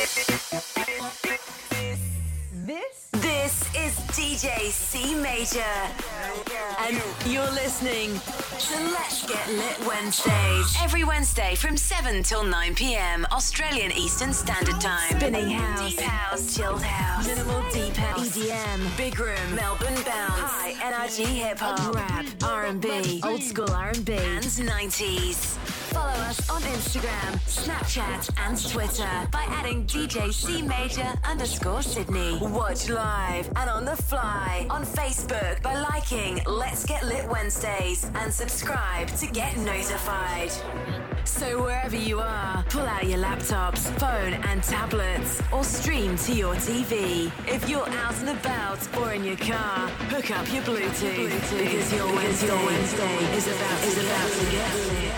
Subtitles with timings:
[0.00, 0.30] This
[3.12, 5.60] this is DJ C Major,
[6.78, 13.26] and you're listening to Let's Get Lit Wednesdays every Wednesday from seven till nine p.m.
[13.30, 15.20] Australian Eastern Standard Time.
[15.20, 20.76] Spinning house, deep house, chilled house, minimal deep house, EDM, big room, Melbourne bounce, high
[20.82, 25.79] energy hip hop, rap, R&B, old school R&B, and 90s.
[25.90, 32.38] Follow us on Instagram, Snapchat, and Twitter by adding DJ C Major underscore Sydney.
[32.40, 38.32] Watch live and on the fly on Facebook by liking Let's Get Lit Wednesdays and
[38.32, 40.52] subscribe to get notified.
[41.24, 46.54] So wherever you are, pull out your laptops, phone, and tablets, or stream to your
[46.54, 47.32] TV.
[47.48, 52.06] If you're out and about or in your car, hook up your Bluetooth, because your
[52.14, 55.09] Wednesday, your Wednesday is about is about to get lit.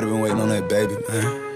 [0.00, 1.50] Everybody been waiting on that baby, man.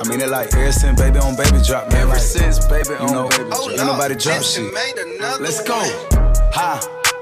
[0.00, 2.02] I mean, it like ever since baby on baby drop, man.
[2.02, 3.68] Ever like, since baby you know, baby drop.
[3.68, 4.72] ain't nobody drop shit.
[5.40, 5.78] Let's go.
[5.78, 6.99] one.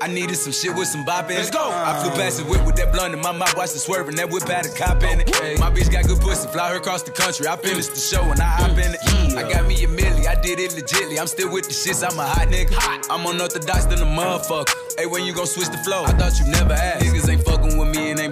[0.00, 1.38] I needed some shit with some bop in it.
[1.38, 1.70] Let's go.
[1.72, 4.16] I flew past the whip with that blunt in my mouth, watched it swerving.
[4.16, 5.26] That whip had a cop in it.
[5.58, 7.46] My bitch got good pussy, fly her across the country.
[7.46, 9.00] I finished the show and I hop in it.
[9.36, 11.18] I got me a milli, I did it legitly.
[11.18, 12.76] I'm still with the shits, I'm a hot nigga.
[13.10, 14.72] I'm unorthodox than a motherfucker.
[14.98, 16.04] Hey, when you gon' switch the flow?
[16.04, 17.04] I thought you never asked.
[17.04, 17.65] Niggas ain't fucking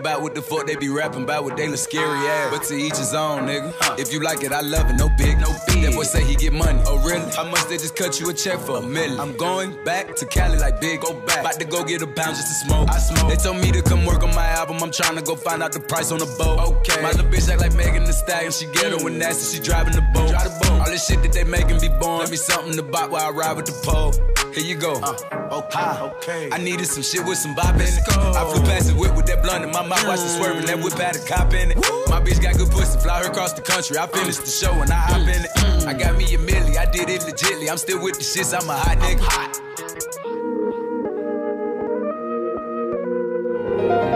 [0.05, 1.79] with me and ain't bout what the fuck they be rapping about what they look
[1.79, 2.51] scary ah.
[2.51, 2.59] ass.
[2.59, 3.99] But to each his own, nigga.
[3.99, 5.83] If you like it, I love it, no big, no big.
[5.85, 6.81] That boy say he get money.
[6.87, 7.31] Oh, really?
[7.33, 8.79] How much they just cut you a check for?
[8.79, 9.21] A million.
[9.21, 11.41] I'm going back to Cali like big, go back.
[11.41, 12.89] About to go get a pound just to smoke.
[12.91, 13.31] I smoke.
[13.31, 14.83] They told me to come work on my album.
[14.83, 16.59] I'm trying to go find out the price on the boat.
[16.59, 17.03] Okay.
[17.03, 18.53] My little bitch act like Megan Thee Stallion.
[18.53, 19.57] She ghetto and nasty.
[19.57, 20.31] She driving the boat.
[20.31, 20.81] Drive the boat.
[20.81, 22.21] All this shit that they making be born.
[22.21, 24.13] Let me something to buy while I ride with the pole.
[24.55, 24.95] Here you go.
[25.03, 25.17] Uh,
[25.51, 26.49] okay, okay.
[26.53, 27.99] I needed some shit with some bop in it.
[28.09, 30.67] I flew past the whip with that blunt in my mouth, watched it swerving.
[30.67, 31.77] That whip had a cop in it.
[32.09, 33.99] My bitch got good pussy, fly her across the country.
[33.99, 35.87] I finished the show and I hop in it.
[35.87, 37.71] I got me a milli, I did it legitly.
[37.71, 39.65] I'm still with the shits, I'm a hot nigga.
[43.89, 44.14] Like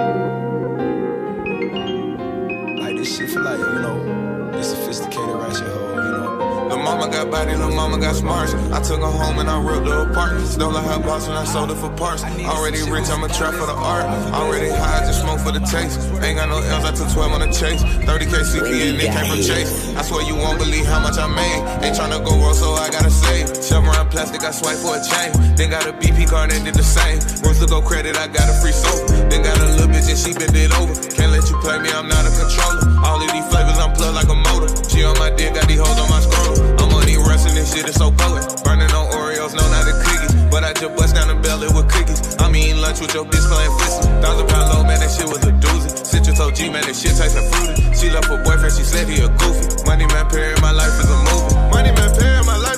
[7.19, 8.55] got body, lil' mama got smarts.
[8.71, 10.39] I took her home and I ripped her apart.
[10.47, 12.23] Stole her box and I sold her for parts.
[12.23, 14.07] Already rich, I'm a trap for the art.
[14.31, 15.99] Already high, just smoke for the taste.
[16.23, 17.83] Ain't got no L's, I took 12 on the chase.
[18.07, 19.97] 30k CP and it came from Chase.
[19.99, 21.61] I swear you won't believe how much I made.
[21.83, 23.51] Ain't tryna go roll, so I gotta save.
[23.67, 25.35] Shove around plastic, I swipe for a chain.
[25.59, 27.19] Then got a BP card and did the same.
[27.43, 29.11] Rooms to go credit, I got a free soap.
[29.27, 30.95] Then got a little bitch and she bent it over.
[31.19, 32.87] Can't let you play me, I'm not a controller.
[33.03, 34.71] All of these flavors, I'm plugged like a motor.
[34.87, 36.18] She on my dick, got these hoes on my
[42.99, 44.03] Eating with your bitch playing fist.
[44.23, 45.91] Thousand pound low, man, that shit was a doozy.
[46.03, 47.83] Citrus OG, man, that shit tastes like fruity.
[47.95, 49.87] She left her boyfriend, she said he a goofy.
[49.87, 51.55] Money man, Perry, my life is a movie.
[51.71, 52.78] Money man, Perry, my life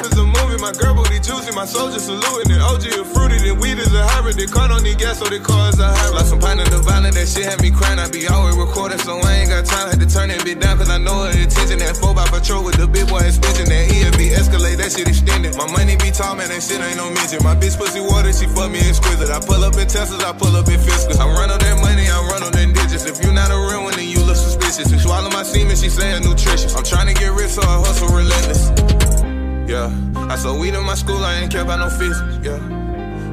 [0.61, 2.61] My girl booty juicy, my soldier saluting it.
[2.61, 4.37] OG is fruity, then weed is a hybrid.
[4.37, 6.21] They car don't need gas, so they car is a hybrid.
[6.21, 7.97] Like some pint of Divine, that shit had me crying.
[7.97, 9.89] I be always recording, so I ain't got time.
[9.89, 11.81] Had to turn that bitch down, cause I know her attention.
[11.81, 13.73] That 4 by patrol with the big boy extension.
[13.73, 15.57] That EFB Escalade, that shit extended.
[15.57, 17.41] My money be tall, man, that shit ain't no midget.
[17.41, 19.33] My bitch pussy water, she fuck me exquisite.
[19.33, 21.17] I pull up in Teslas, I pull up in Fiskers.
[21.17, 23.09] I run on that money, I run on them digits.
[23.09, 24.93] If you not a real one, then you look suspicious.
[24.93, 26.77] You swallow my semen, she saying nutritious.
[26.77, 29.30] I'm trying to get rich, so I hustle relentless.
[29.71, 29.87] Yeah,
[30.29, 32.59] I sold weed in my school, I ain't care about no fees, Yeah,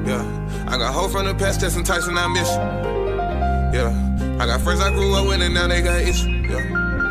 [0.06, 0.22] yeah.
[0.68, 2.48] I got hoes from the past, testing Tyson, I miss.
[3.74, 3.89] Yeah,
[4.39, 6.28] I got friends I grew up with, and now they got issues.
[6.48, 6.62] Yeah.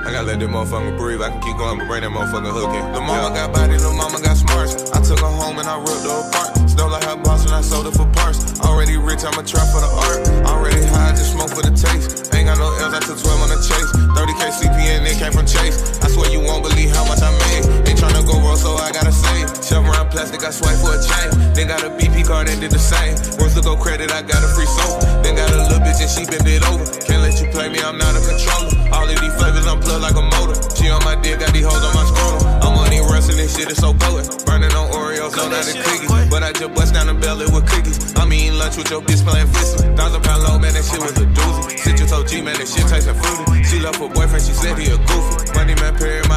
[0.06, 1.22] I gotta let that motherfucker breathe.
[1.22, 2.92] I can keep going, but bring that motherfucker hook in.
[2.92, 4.92] The mama got body, the mama got smarts.
[4.92, 6.55] I took her home and I ripped her apart.
[6.76, 8.60] Don't like her boss when I sold it for parts.
[8.60, 10.20] Already rich, I'ma try for the art.
[10.44, 12.28] Already high, just smoke for the taste.
[12.36, 13.90] Ain't got no L's, I took 12 on the chase.
[14.12, 15.96] 30k CPN, it came from Chase.
[16.04, 17.88] I swear you won't believe how much I made.
[17.88, 19.48] Ain't tryna go roll, so I gotta save.
[19.64, 21.32] Shove around plastic, I swipe for a chain.
[21.56, 23.16] Then got a BP card and did the same.
[23.40, 25.00] Rooms to go credit, I got a free soap.
[25.24, 26.84] Then got a little bitch and she bend it over.
[27.08, 28.76] Can't let you play me, I'm not a controller.
[28.92, 30.60] All of these flavors, I'm plugged like a motor.
[30.76, 32.44] She on my dick, got these hoes on my scrotum.
[32.60, 34.44] I'm these wrestling, this shit is so potent.
[34.46, 36.10] Burning on Oreos, don't know the cookies.
[36.30, 37.98] But I just bust down the belly with cookies.
[38.16, 39.84] I'm eating lunch with your bitch playing fist.
[39.96, 41.78] Thousand pound low, man, that shit was a doozy.
[41.78, 43.64] Citrus OG, man, that shit tasting fruity.
[43.64, 45.52] She left her boyfriend, she said he a goofy.
[45.54, 46.35] Money man, Perry, my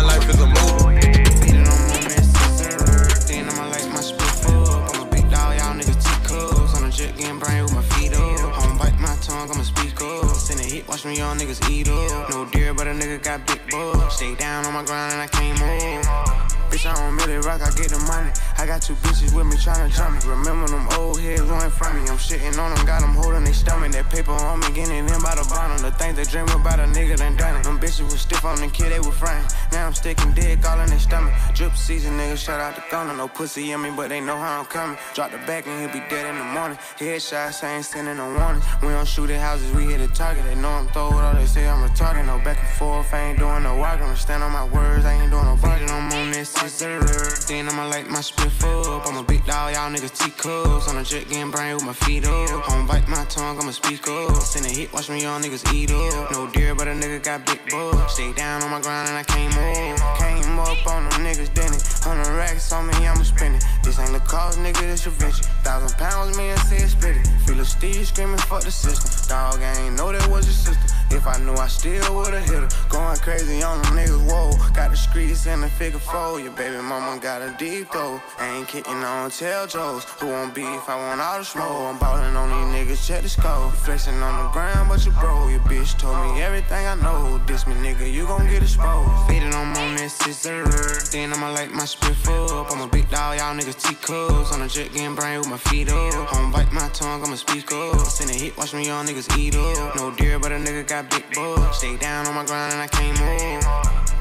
[17.62, 18.32] I get the money.
[18.70, 20.30] Got two bitches with me tryna jump me.
[20.30, 22.08] Remember them old heads running from me.
[22.08, 23.92] I'm shitting on them, got them holding their stomach.
[23.94, 25.82] That paper on me, getting in by the bottom.
[25.82, 27.64] The thing they dream about a nigga done done it.
[27.64, 29.44] Them bitches was stiff on the kid, they were frying.
[29.72, 31.34] Now I'm sticking dick all in their stomach.
[31.56, 33.16] Drip season, nigga, shout out the gunner.
[33.18, 35.00] No pussy in me, but they know how I'm coming.
[35.16, 36.78] Drop the back and he'll be dead in the morning.
[37.00, 38.66] Headshots, I ain't sending no warnings.
[38.84, 40.46] We don't shoot at houses, we hit a target.
[40.46, 42.28] They know I'm throwed all they say I'm retarded.
[42.28, 44.16] No back and forth, I ain't doing no walking.
[44.16, 45.90] Stand on my words, I ain't doing no bargain.
[45.90, 47.00] I'm on this scissor.
[47.48, 49.08] Then I'ma light my split up.
[49.08, 50.88] I'm a big dog, y'all niggas teacups.
[50.88, 52.50] On a jet getting brain with my feet up.
[52.66, 54.36] Home bite my tongue, I'ma speak up.
[54.42, 56.32] Send a hit, watch me y'all niggas eat up.
[56.32, 58.14] No deer, but a nigga got big bucks.
[58.14, 60.18] Stay down on my grind and I came up.
[60.18, 61.99] Came up on them niggas, then it.
[62.02, 63.64] Hundred racks on me, I'ma spend it.
[63.84, 65.44] This ain't the cause, nigga, this your venture.
[65.64, 67.28] Thousand pounds, me and say it split it.
[67.46, 69.10] Feel a Steve screaming, fuck the system.
[69.28, 70.96] Dog, I ain't know that was your sister.
[71.12, 72.70] If I knew, I still would've hit her.
[72.90, 74.52] Going crazy on them niggas, whoa.
[74.74, 76.40] Got the streets in the figure four.
[76.40, 78.22] Your baby mama got a deep though.
[78.40, 80.04] Ain't kidding on tell Joes.
[80.20, 80.88] Who want beef?
[80.88, 81.90] I want all the smoke.
[81.90, 83.72] I'm ballin' on these niggas, check the score.
[83.72, 85.48] Flexing on the ground, but you bro.
[85.50, 87.40] Your bitch told me everything I know.
[87.46, 89.28] This me nigga, you gon' get exposed.
[89.28, 90.64] Fading on this scissor.
[91.12, 92.72] Then I'ma light my spit up.
[92.72, 94.54] I'm a big dog, y'all niggas teacups.
[94.54, 96.14] On a jet getting brain with my feet up.
[96.30, 98.00] Home bite my tongue, I'ma speak up.
[98.06, 99.96] Send a hit, watch me young niggas eat up.
[99.96, 101.80] No deer, but a nigga got big bucks.
[101.80, 104.19] Stay down on my grind and I can't move.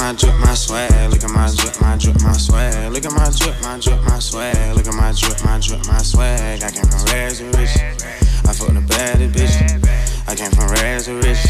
[0.00, 1.10] My drip, my swag.
[1.10, 2.90] Look at my drip, my drip, my swag.
[2.92, 4.74] Look at my drip, my drip, my swag.
[4.74, 6.62] Look at my drip, my drip, my swag.
[6.62, 7.76] I came from rags to rich.
[8.48, 9.54] I fucked a baddest bitch.
[10.26, 11.44] I came from rags to rich.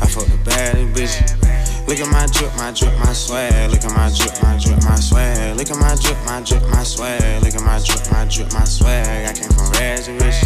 [0.00, 1.88] I fucked a baddest bitch.
[1.88, 3.70] Look at my drip, my drip, my swag.
[3.70, 5.56] Look at my drip, my drip, my swag.
[5.56, 7.42] Look at my drip, my drip, my swag.
[7.42, 9.26] Look at my drip, my drip, my swag.
[9.26, 10.40] I came from rags to rich.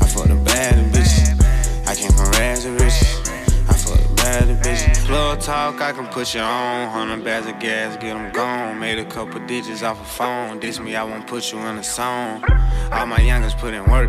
[0.00, 1.86] I fucked a baddest bitch.
[1.86, 2.72] I came from rags to
[4.30, 6.88] Little talk, I can put you on.
[6.88, 8.78] Hundred bags of gas, get them gone.
[8.78, 10.60] Made a couple digits off a phone.
[10.60, 12.44] Diss me, I won't put you in a song.
[12.92, 14.08] All my youngers put in work.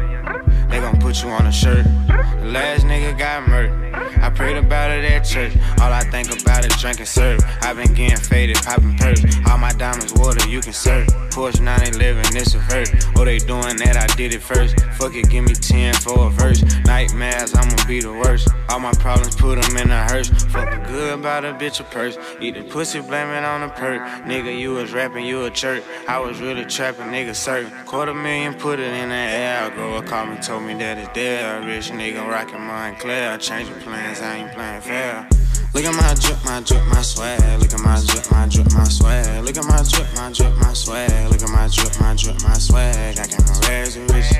[0.69, 1.85] They gon' put you on a shirt.
[2.07, 3.93] The last nigga got murdered.
[4.21, 5.53] I prayed about it at church.
[5.81, 7.41] All I think about is drinking syrup.
[7.63, 9.23] i been getting faded, popping perks.
[9.49, 11.07] All my diamonds water, you can serve.
[11.31, 12.91] Porsche 911, it's a verse.
[13.17, 14.79] Oh, they doing that, I did it first.
[14.97, 16.61] Fuck it, give me 10 for a verse.
[16.85, 18.47] Nightmares, I'ma be the worst.
[18.69, 20.29] All my problems, put them in a hearse.
[20.51, 22.17] Fuck good about a bitch a purse.
[22.41, 24.01] Eat the pussy, blame it on the perk.
[24.25, 25.83] Nigga, you was rapping, you a jerk.
[26.07, 27.71] I was really trapping, nigga, certain.
[27.85, 29.69] Quarter million, put it in the air.
[29.71, 31.61] Girl called me, told me that it's there.
[31.61, 33.37] Rich nigga rockin' mine clear.
[33.37, 35.27] Changing plans, I ain't playing fair.
[35.73, 37.39] Look at my drip, my drip, my swag.
[37.61, 39.45] Look at my drip, my drip, my swag.
[39.45, 41.31] Look at my drip, my drip, my swag.
[41.31, 43.17] Look at my drip, my drip, my swag.
[43.17, 44.31] I came from rags to rich.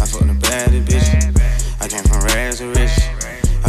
[0.00, 1.80] I fucked a baddest bitch.
[1.80, 3.17] I came from rags to rich.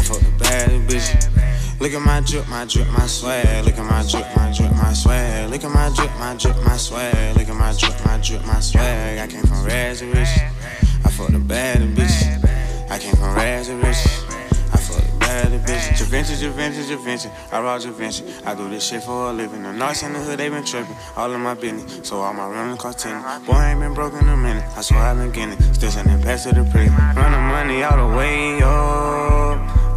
[0.09, 1.79] I fucked a baddest bitch.
[1.79, 3.63] Look at my drip, my drip, my swag.
[3.63, 5.51] Look at my drip, my drip, my swag.
[5.51, 7.37] Look at my drip, my drip, my swag.
[7.37, 9.19] Look at my drip, my drip, my swag.
[9.19, 10.29] I came from rags to rich.
[11.05, 12.89] I fucked a baddest bitch.
[12.89, 14.01] I came from rags to rich.
[14.73, 15.85] I fucked a baddest bitch.
[15.99, 17.53] Javinci, Javinci, Javinci.
[17.53, 18.47] I rock Javinci.
[18.47, 19.61] I do this shit for a living.
[19.61, 20.95] The knocks in the hood, they been tripping.
[21.15, 22.07] All of my business.
[22.07, 23.45] So all my running cost 10.
[23.45, 24.65] Boy, I ain't been broken a minute.
[24.75, 25.75] I swear I been getting it.
[25.75, 26.89] Still sending past to the pretty.
[26.89, 29.28] Running money all the way up.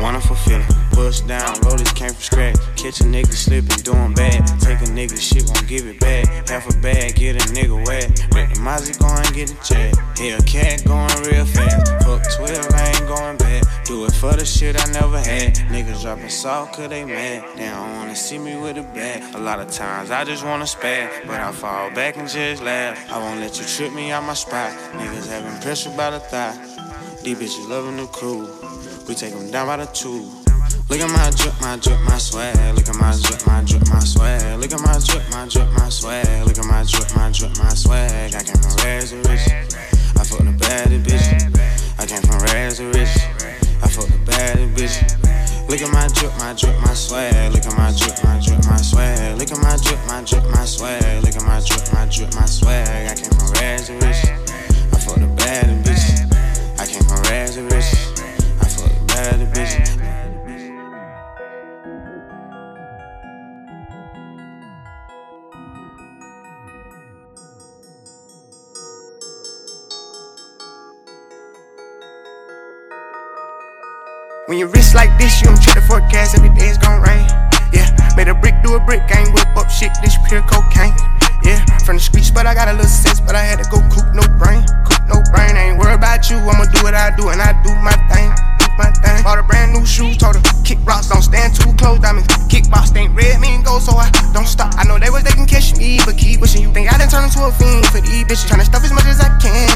[0.02, 0.66] Wanna fulfill it.
[0.96, 2.56] Bust down, rollers came from scratch.
[2.76, 4.44] Catch a nigga slipping, doing bad.
[4.60, 6.26] Take a nigga shit, won't give it back.
[6.48, 8.10] Half a bag, get a nigga wet.
[8.34, 9.94] Let the Mozzie go and get a check.
[10.18, 11.86] Hellcat going real fast.
[12.02, 13.62] Fuck 12, I ain't going back.
[13.84, 15.54] Do it for the shit I never had.
[15.70, 17.44] Niggas dropping salt, cause they mad.
[17.56, 19.36] They don't wanna see me with a bag.
[19.36, 21.26] A lot of times I just wanna spaz.
[21.28, 22.98] But I fall back and just laugh.
[23.08, 24.72] I won't let you trip me out my spot.
[24.94, 26.58] Niggas having pressure by the thigh.
[27.22, 28.61] These bitches loving the crew.
[29.08, 30.30] We take them down by the two.
[30.88, 32.56] Look at my drip, my drip, my swag.
[32.74, 34.60] Look at my drip, my drip, my swag.
[34.60, 36.46] Look at my drip, my drip, my swag.
[36.46, 38.34] Look at my drip, my drip, my swag.
[38.34, 39.46] I came from rags to rich.
[40.16, 41.26] I fucked a baddest bitch.
[41.98, 43.12] I came from rags to rich.
[43.82, 44.96] I fucked a bad bitch.
[45.68, 47.52] Look at my drip, my drip, my swag.
[47.52, 49.38] Look at my drip, my drip, my swag.
[49.38, 51.24] Look at my drip, my drip, my swag.
[51.24, 53.10] Look at my drip, my drip, my swag.
[53.10, 54.30] I came from rags to riches.
[54.94, 56.22] I fuck the bad bitches.
[56.78, 58.11] I came from rags to riches.
[59.12, 59.92] I fuck the bad bitches.
[74.46, 77.26] When you wrist like this, you don't check the forecast, every day it's gon' rain.
[77.72, 80.96] Yeah, made a brick do a brick, ain't whip up shit, this pure cocaine.
[81.44, 83.80] Yeah, from the streets, but I got a little sense, but I had to go
[83.92, 84.64] coop no brain.
[84.88, 87.52] Coop no brain, I ain't worried about you, I'ma do what I do, and I
[87.62, 88.51] do my thing.
[88.78, 89.22] My thing.
[89.22, 92.28] Bought a brand new shoe, told her, kick rocks, don't stand too close, diamonds.
[92.48, 94.72] Kickbox ain't red, mean go, so I don't stop.
[94.76, 97.08] I know they was they can catch me, but keep wishing you think I done
[97.08, 98.48] turned into a fiend for these bitches.
[98.48, 99.71] Tryna stuff as much as I can,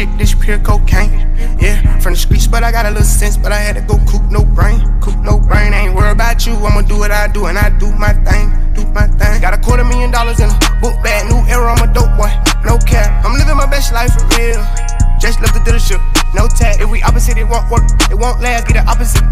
[0.00, 1.12] shit, this pure cocaine.
[1.60, 3.98] Yeah, from the streets, but I got a little sense, but I had to go
[4.08, 4.80] coop no brain.
[5.00, 7.68] Coop no brain, I ain't worried about you, I'ma do what I do, and I
[7.78, 8.48] do my thing.
[8.74, 9.40] Do my thing.
[9.40, 12.32] Got a quarter million dollars in a book bag, new era, I'm a dope boy.
[12.64, 14.62] No cap, I'm living my best life for real.
[15.20, 16.00] Just left the dealership,
[16.34, 16.80] no tag.
[16.80, 17.84] If we opposite, it won't work.
[18.10, 18.66] It won't last.
[18.66, 19.29] Get the opposite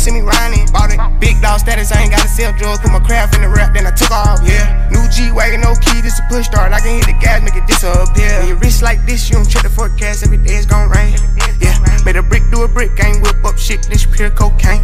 [0.00, 0.96] You see me riding, bought it.
[1.20, 1.92] Big dog status.
[1.92, 2.80] I ain't gotta sell drugs.
[2.80, 4.40] Put my craft in the rap, then I took off.
[4.40, 4.88] Yeah.
[4.88, 6.00] New G wagon, no key.
[6.00, 6.72] This a push start.
[6.72, 8.40] I can hit the gas, make it disappear.
[8.40, 10.24] When you wrist like this, you don't check the forecast.
[10.24, 11.20] Every day it's gon' rain.
[11.60, 11.76] Yeah.
[12.08, 12.96] Made a brick do a brick.
[12.96, 13.84] I ain't whip up shit.
[13.92, 14.80] This pure cocaine.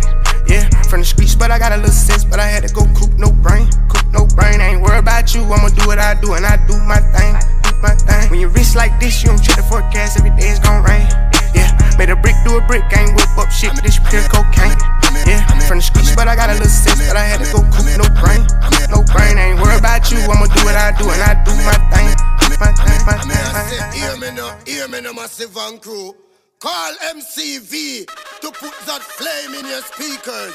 [0.53, 2.85] Yeah, from the streets, but I got a little sense, but I had to go
[2.93, 4.61] coop no brain, coop no brain.
[4.61, 7.35] I ain't worried about you, I'ma do what I do, and I do my thing,
[7.67, 8.31] do my thing.
[8.31, 11.03] When you wrist like this, you don't check the forecast, every day it's gon' rain.
[11.51, 14.77] Yeah, made a brick do a brick, I ain't whip up shit, this pure cocaine.
[15.67, 17.59] Yeah, from the streets, but I got a little sense, but I had to go
[17.75, 18.47] coop no brain,
[18.87, 19.35] no brain.
[19.35, 22.15] I ain't worried about you, I'ma do what I do, and I do my thing,
[22.63, 23.83] my thing, my thing, my thing.
[23.99, 26.15] Hear me now, hear me now, massive and crew.
[26.61, 30.55] Call MCV to put that flame in your speakers.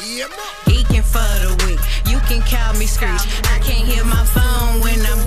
[0.00, 0.52] Yeah, man.
[0.64, 3.28] Geeking for the week, you can call me Screech.
[3.52, 5.25] I can't hear my phone when I'm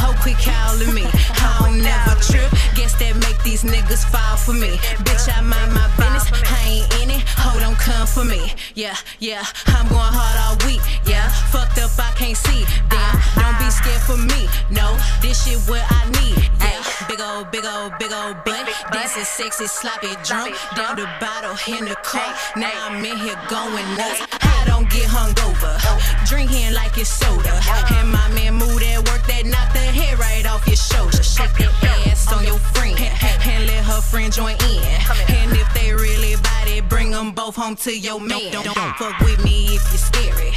[0.00, 1.04] Hope quit calling me.
[1.04, 2.48] I don't never trip.
[2.74, 4.80] Guess that make these niggas fall for me.
[5.04, 6.26] Bitch, I mind my business.
[6.48, 7.22] I ain't in it.
[7.36, 8.54] Hoe don't come for me.
[8.74, 9.44] Yeah, yeah.
[9.66, 10.80] I'm going hard all week.
[11.04, 12.64] Yeah, fucked up, I can't see.
[12.88, 14.48] Damn, don't be scared for me.
[14.70, 16.48] No, this shit what I need.
[16.64, 18.64] Yeah, big old, big old, big old butt.
[18.92, 20.56] Dancing sexy, sloppy, drunk.
[20.76, 22.34] Down the bottle in the car.
[22.56, 24.49] Now I'm in here going nuts.
[24.90, 26.26] Don't get hungover.
[26.26, 27.60] Drinking like it's soda.
[27.94, 31.22] And my man move that work that knock the hair right off your shoulder.
[31.22, 32.98] Shake that ass on your friend.
[32.98, 34.82] And let her friend join in.
[35.30, 36.34] And if they really
[36.66, 38.52] it, bring them both home to your man.
[38.52, 40.50] Don't, don't fuck with me if you're scary.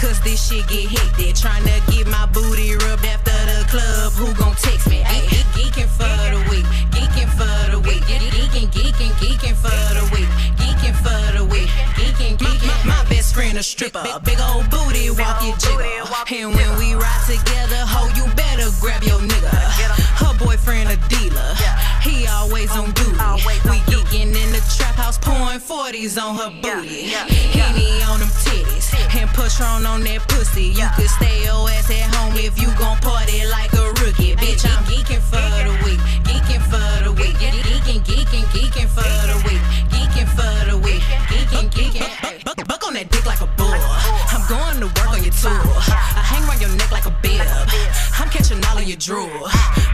[0.00, 1.34] Cause this shit get hectic.
[1.36, 4.12] Tryna get my booty rubbed after the club.
[4.12, 5.02] Who gon' text me?
[5.56, 6.66] Geeking for the week.
[6.92, 8.02] Geeking for the week.
[8.04, 10.28] Geeking, geeking, geeking for the week.
[13.38, 14.02] Friend a stripper.
[14.24, 15.86] Big old booty, walk your jigger.
[16.34, 19.54] And when we ride together, ho, you better grab your nigga.
[20.18, 21.54] Her boyfriend a dealer.
[22.02, 23.14] He always on duty.
[23.70, 27.14] We geeking in the trap house, pouring 40s on her booty.
[27.54, 28.90] Henny on them titties.
[29.14, 29.30] And
[29.62, 30.74] on on that pussy.
[30.74, 34.34] You could stay your ass at home if you gon' party like a rookie.
[34.34, 36.00] Bitch, I'm geeking for the week.
[36.26, 37.36] Geeking for the week.
[37.38, 39.97] Geeking, geeking, geeking for the week.
[40.18, 41.02] Geeking for the week.
[41.30, 42.44] Geeking, geeking.
[42.44, 43.70] Buck, buck on that dick like a bull.
[43.70, 45.54] I'm going to work on your tour.
[45.54, 47.46] I hang around your neck like a bib.
[48.18, 49.30] I'm catching all of your drool.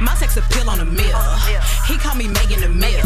[0.01, 1.21] My sex appeal on a mill.
[1.87, 3.05] He call me Megan the Mill.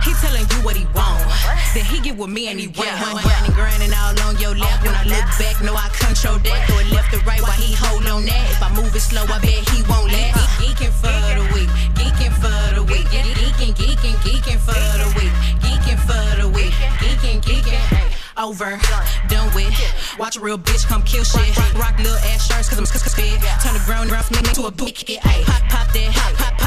[0.00, 1.28] He telling you what he want.
[1.74, 2.96] Then he get with me and he went.
[2.96, 4.80] Grinding, grinding all on your lap.
[4.80, 6.58] When I look back, know I control that.
[6.68, 8.44] Throw it left to right while he hold on that.
[8.48, 9.95] If I move it slow, I bet he won't
[18.38, 18.78] Over,
[19.28, 19.74] done with.
[20.18, 21.56] Watch a real bitch come kill shit.
[21.74, 23.40] Rock little ass shirts cause I'm spit.
[23.62, 24.94] Turn the ground rough nigga to a boot.
[24.94, 26.12] Ayy, pop, pop that.
[26.14, 26.65] Pop, pop, pop, pop.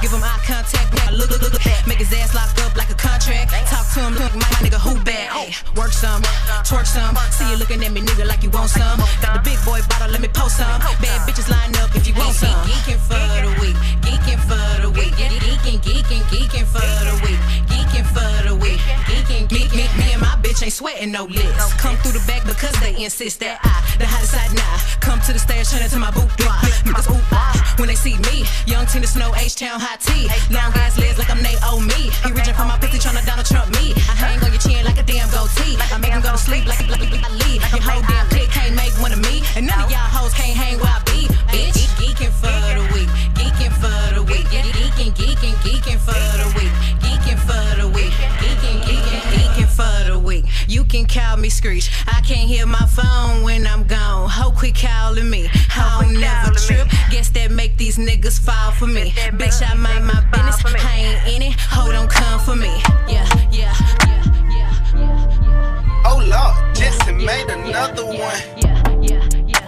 [0.00, 0.88] Give him eye contact.
[0.96, 1.86] Now look, look, look at.
[1.86, 3.52] Make his ass lock up like a contract.
[3.68, 5.28] Talk to him, look, my, my nigga, who bad?
[5.32, 6.22] Ay, work some,
[6.64, 7.16] twerk some.
[7.30, 8.98] See you looking at me, nigga, like you want some.
[9.20, 10.80] Got the big boy bottle, let me post some.
[11.04, 12.48] Bad bitches line up if you want some.
[12.64, 15.12] Geeking for the week, geeking for the week.
[15.20, 17.40] Geeking, geeking, geeking for the week.
[17.68, 18.80] Geeking for the week.
[19.04, 19.76] Geeking, geeking.
[19.76, 21.74] Me, me and my bitch ain't sweating no lips.
[21.74, 24.76] Come through the back because they insist that I, the hottest side now.
[25.00, 26.56] Come to the stage, turn into my boudoir.
[26.88, 28.44] Niggas ooh ah when they see me.
[28.66, 30.28] Young Tina Snow, H Town high T.
[30.54, 32.10] Long ass legs like I'm Naomi.
[32.22, 33.90] He reaching for my pussy, tryna Donald Trump me.
[34.06, 35.74] I hang on your chin like a damn goatee.
[35.90, 37.60] I make him go to sleep like a like, like, I leave.
[37.74, 39.42] Your whole damn clique can't make one of me.
[39.56, 41.26] And none of y'all hoes can't hang where I be.
[41.50, 43.10] Bitch, geeking for the week.
[43.34, 44.46] Geeking for the week.
[44.52, 46.72] Geeking, geeking, geeking for the week.
[47.02, 48.12] Geeking for the week.
[48.38, 50.44] Geeking, geeking, geeking for the week.
[50.68, 51.90] You can call me Screech.
[52.06, 54.28] I can't hear my phone when I'm gone.
[54.30, 55.48] Ho quit calling me.
[55.74, 56.86] I don't never trip.
[57.10, 59.10] Guess that make these niggas fall for me.
[59.40, 60.62] Bitch, I mind my business.
[60.64, 61.60] I ain't in it.
[61.70, 62.70] Ho don't come for me.
[63.08, 63.74] Yeah, yeah,
[64.06, 66.02] yeah, yeah, oh, yeah.
[66.06, 68.40] Oh Lord, Jetson made another one.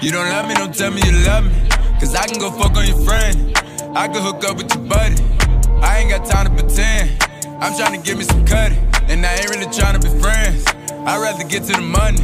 [0.03, 1.69] You don't love me, don't tell me you love me.
[2.01, 3.57] Cause I can go fuck on your friend.
[3.97, 5.17] I can hook up with your buddy.
[5.81, 7.11] I ain't got time to pretend.
[7.63, 8.77] I'm trying to get me some cutty.
[9.09, 10.65] And I ain't really trying to be friends.
[11.07, 12.19] I'd rather get to the money.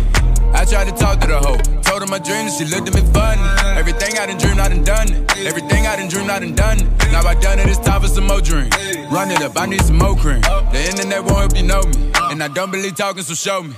[0.55, 1.59] I tried to talk to the hoe.
[1.83, 3.43] Told her my dreams, she looked at me funny.
[3.79, 5.47] Everything I done dreamed, I done done it.
[5.47, 7.13] Everything I done dreamed, I done done it.
[7.13, 8.75] Now I done it, it's time for some more dreams.
[9.11, 10.41] Run it up, I need some more cream.
[10.41, 12.13] The internet won't help you know me.
[12.31, 13.75] And I don't believe talking, so show me.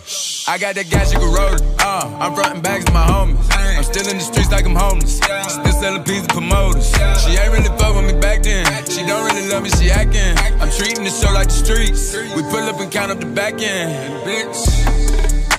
[0.49, 1.62] I got that gas, you can roll it.
[1.79, 3.39] Uh, I'm frontin' bags to my homies.
[3.53, 5.19] I'm still in the streets like I'm homeless.
[5.19, 6.91] Still selling pizza promoters.
[7.23, 8.67] She ain't really fuck with me back then.
[8.87, 10.37] She don't really love me, she acting.
[10.61, 12.17] I'm treating the show like the streets.
[12.35, 14.26] We pull up and count up the back end.
[14.26, 14.79] Bitch.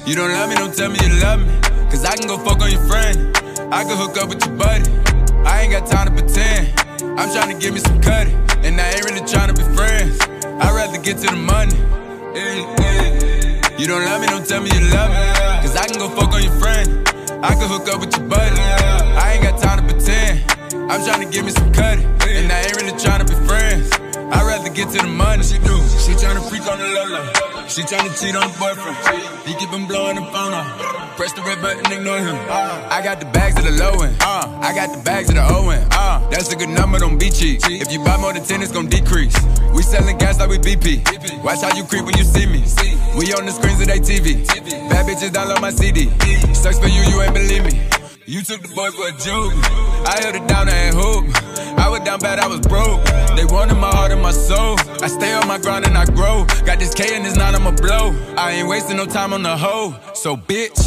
[0.05, 1.53] You don't love me, don't tell me you love me.
[1.91, 3.37] Cause I can go fuck on your friend.
[3.71, 4.89] I can hook up with your buddy.
[5.45, 6.73] I ain't got time to pretend.
[7.19, 8.33] I'm trying to get me some cutty.
[8.65, 10.17] And I ain't really trying to be friends.
[10.43, 11.77] I'd rather get to the money.
[13.77, 15.21] You don't love me, don't tell me you love me.
[15.61, 17.07] Cause I can go fuck on your friend.
[17.45, 18.57] I can hook up with your buddy.
[18.57, 20.41] I ain't got time to pretend.
[20.89, 22.03] I'm trying to get me some cutty.
[22.25, 23.93] And I ain't really trying to be friends.
[24.33, 25.43] I'd rather get to the money.
[25.43, 25.77] She do.
[26.01, 27.50] She tryna freak on the Lola.
[27.71, 28.97] She tryna cheat on the boyfriend.
[29.47, 31.15] He keep him blowing the phone off.
[31.15, 32.35] Press the red button, ignore him.
[32.49, 34.17] I got the bags of the low end.
[34.19, 35.87] Uh, I got the bags of the O end.
[35.93, 37.61] Uh, that's a good number, don't be cheap.
[37.63, 39.33] If you buy more than 10, it's gon' decrease.
[39.73, 41.43] We selling gas like we BP.
[41.45, 42.59] Watch how you creep when you see me.
[43.17, 44.45] We on the screens of they TV.
[44.89, 46.11] Bad bitches download my CD.
[46.53, 48.00] Search for you, you ain't believe me.
[48.31, 49.51] You took the boy for a joke.
[50.07, 51.27] I held it down and hope.
[51.77, 53.03] I was down bad, I was broke.
[53.35, 54.79] They wanted my heart and my soul.
[55.03, 56.45] I stay on my grind and I grow.
[56.63, 58.15] Got this K and it's not, I'ma blow.
[58.37, 59.99] I ain't wasting no time on the hoe.
[60.13, 60.79] So, bitch,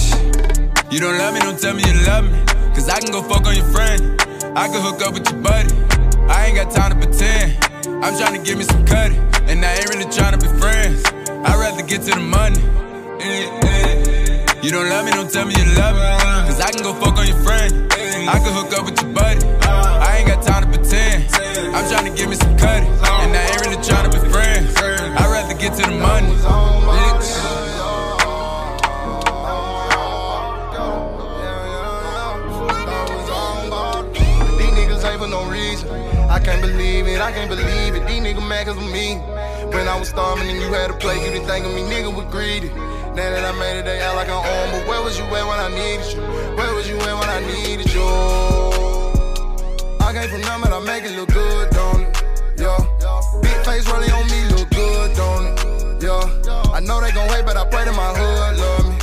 [0.90, 2.40] you don't love me, don't tell me you love me.
[2.72, 4.00] Cause I can go fuck on your friend.
[4.56, 5.68] I can hook up with your buddy.
[6.32, 7.60] I ain't got time to pretend.
[8.02, 9.16] I'm trying to get me some cutty.
[9.52, 11.04] And I ain't really trying to be friends.
[11.28, 12.62] I'd rather get to the money.
[13.20, 14.13] Eh, eh.
[14.64, 16.00] You don't love me, don't tell me you love me.
[16.48, 17.92] Cause I can go fuck on your friend.
[17.92, 19.44] I can hook up with your buddy.
[19.60, 21.28] I ain't got time to pretend.
[21.76, 22.86] I'm trying to get me some cutty.
[22.86, 24.74] And I ain't really trying to be friends.
[24.80, 26.32] I'd rather get to the money.
[26.96, 27.28] Bitch.
[34.56, 35.90] These niggas ain't for no reason.
[36.30, 38.06] I can't believe it, I can't believe it.
[38.08, 39.16] These niggas mad cause of me.
[39.76, 42.24] When I was starving and you had a plate, you think of me, nigga was
[42.32, 42.70] greedy.
[43.14, 44.70] Now that I made it, they act like I'm on.
[44.72, 46.20] But where was you at when I needed you?
[46.58, 48.02] Where was you at when I needed you?
[50.02, 52.24] I came from nothing, I make it look good, don't it?
[52.58, 52.76] Yeah.
[53.40, 56.02] Big face really on me, look good, don't it?
[56.02, 56.74] Yeah.
[56.74, 58.96] I know they gon' hate, but I pray that my hood love me.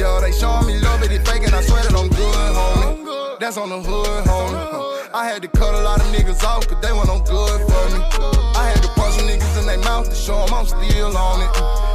[0.00, 1.52] Yeah, they showing me love, but they faking.
[1.52, 3.38] I swear that I'm good, homie.
[3.38, 4.87] That's on the hood, homie.
[5.14, 7.84] I had to cut a lot of niggas off, cause they weren't on good for
[7.96, 8.04] me.
[8.52, 11.40] I had to punch some niggas in their mouth to show them I'm still on
[11.40, 11.48] it.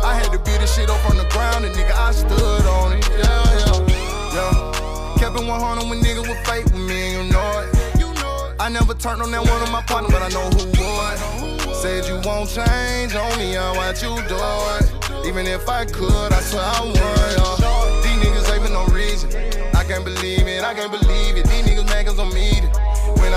[0.03, 2.93] I had to beat this shit up from the ground, and nigga, I stood on
[2.97, 3.07] it.
[3.09, 5.15] Yeah, yeah, yeah.
[5.19, 8.55] Kept it 100 when niggas was fake with me, and you know it.
[8.59, 11.75] I never turned on that one of my partner, but I know who would.
[11.75, 15.27] Said you won't change on me, I watch you do it.
[15.27, 18.03] Even if I could, I swear I would.
[18.03, 19.29] These niggas ain't for no reason.
[19.75, 21.12] I can't believe it, I can't believe it.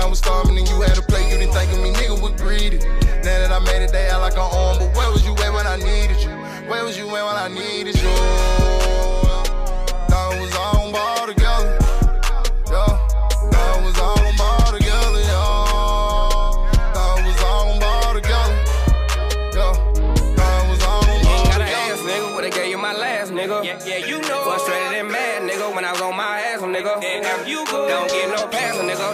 [0.07, 2.41] I was starving and you had a plate, you didn't think of me, nigga was
[2.41, 2.77] greedy.
[2.77, 4.79] Now that I made it, they act like I'm on.
[4.79, 6.29] But where was you at when I needed you?
[6.69, 8.66] Where was you at when I needed you?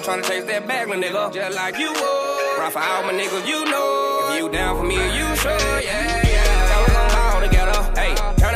[0.03, 0.21] Nigga.
[0.21, 1.33] Tryna chase that bag, my nigga.
[1.33, 2.59] Just like you would.
[2.59, 4.29] Ride for all my niggas, you know.
[4.31, 5.51] If you down for me, you sure?
[5.81, 7.41] Yeah, yeah.
[7.41, 7.81] Together.
[7.95, 8.55] Hey, turn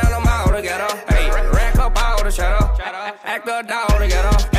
[0.54, 0.88] together.
[1.10, 2.32] Hey, rack up all the.
[3.24, 4.57] Act the dog together.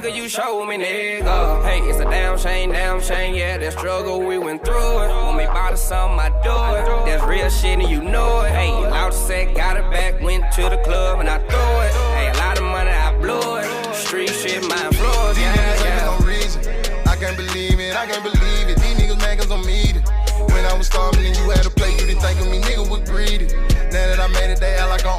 [0.00, 1.62] Niggas, you show me, nigga.
[1.64, 3.34] Hey, it's a damn shame, damn shame.
[3.34, 5.08] Yeah, that struggle, we went through it.
[5.08, 7.06] Want me buy the something, I do it.
[7.06, 8.50] That's real shit, and you know it.
[8.50, 11.92] Hey, out set, got it back, went to the club, and I threw it.
[12.14, 13.94] Hey, a lot of money, I blew it.
[13.94, 16.18] Street shit, my influence, These yeah, niggas yeah.
[16.18, 16.62] no reason.
[17.06, 18.78] I can't believe it, I can't believe it.
[18.78, 20.04] These niggas mad cause I'm eating.
[20.54, 22.88] When I was starving and you had a plate, you didn't think of me, nigga
[22.88, 23.46] was greedy.
[23.90, 25.18] Now that I made it, they act like I'm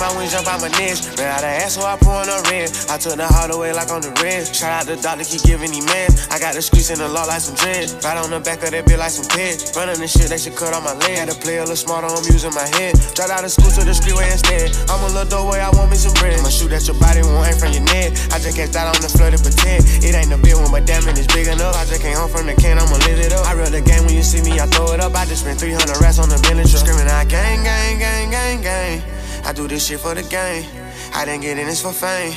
[0.00, 1.20] my wings, jump out my nest.
[1.20, 2.72] Ran out of ass, so I pour on a red.
[2.88, 4.48] I took the hard away like on the red.
[4.48, 6.08] Shout out the doctor, keep giving me man.
[6.32, 7.92] I got the streets in the law like some dread.
[8.00, 9.76] Right on the back of that bitch like some pit.
[9.76, 11.20] Running the shit, they should cut on my leg.
[11.20, 12.96] Had to play a little smarter, I'm using my head.
[13.12, 14.72] Dropped out of school to the streetway instead.
[14.88, 16.40] I'm a little doorway, I want me some bread.
[16.40, 18.16] I'ma shoot at your body, won't aim from your neck.
[18.32, 19.84] I just catch that on the floor to pretend.
[20.00, 21.76] It ain't a big one, but damn it, it's big enough.
[21.76, 23.44] I just came home from the can, I'ma lit it up.
[23.44, 25.12] I real the game when you see me, I throw it up.
[25.12, 26.64] I just spent 300 rats on the truck.
[26.64, 29.19] Screaming out gang, gang, gang, gang, gang.
[29.44, 30.64] I do this shit for the game.
[31.14, 32.32] I didn't get in this for fame.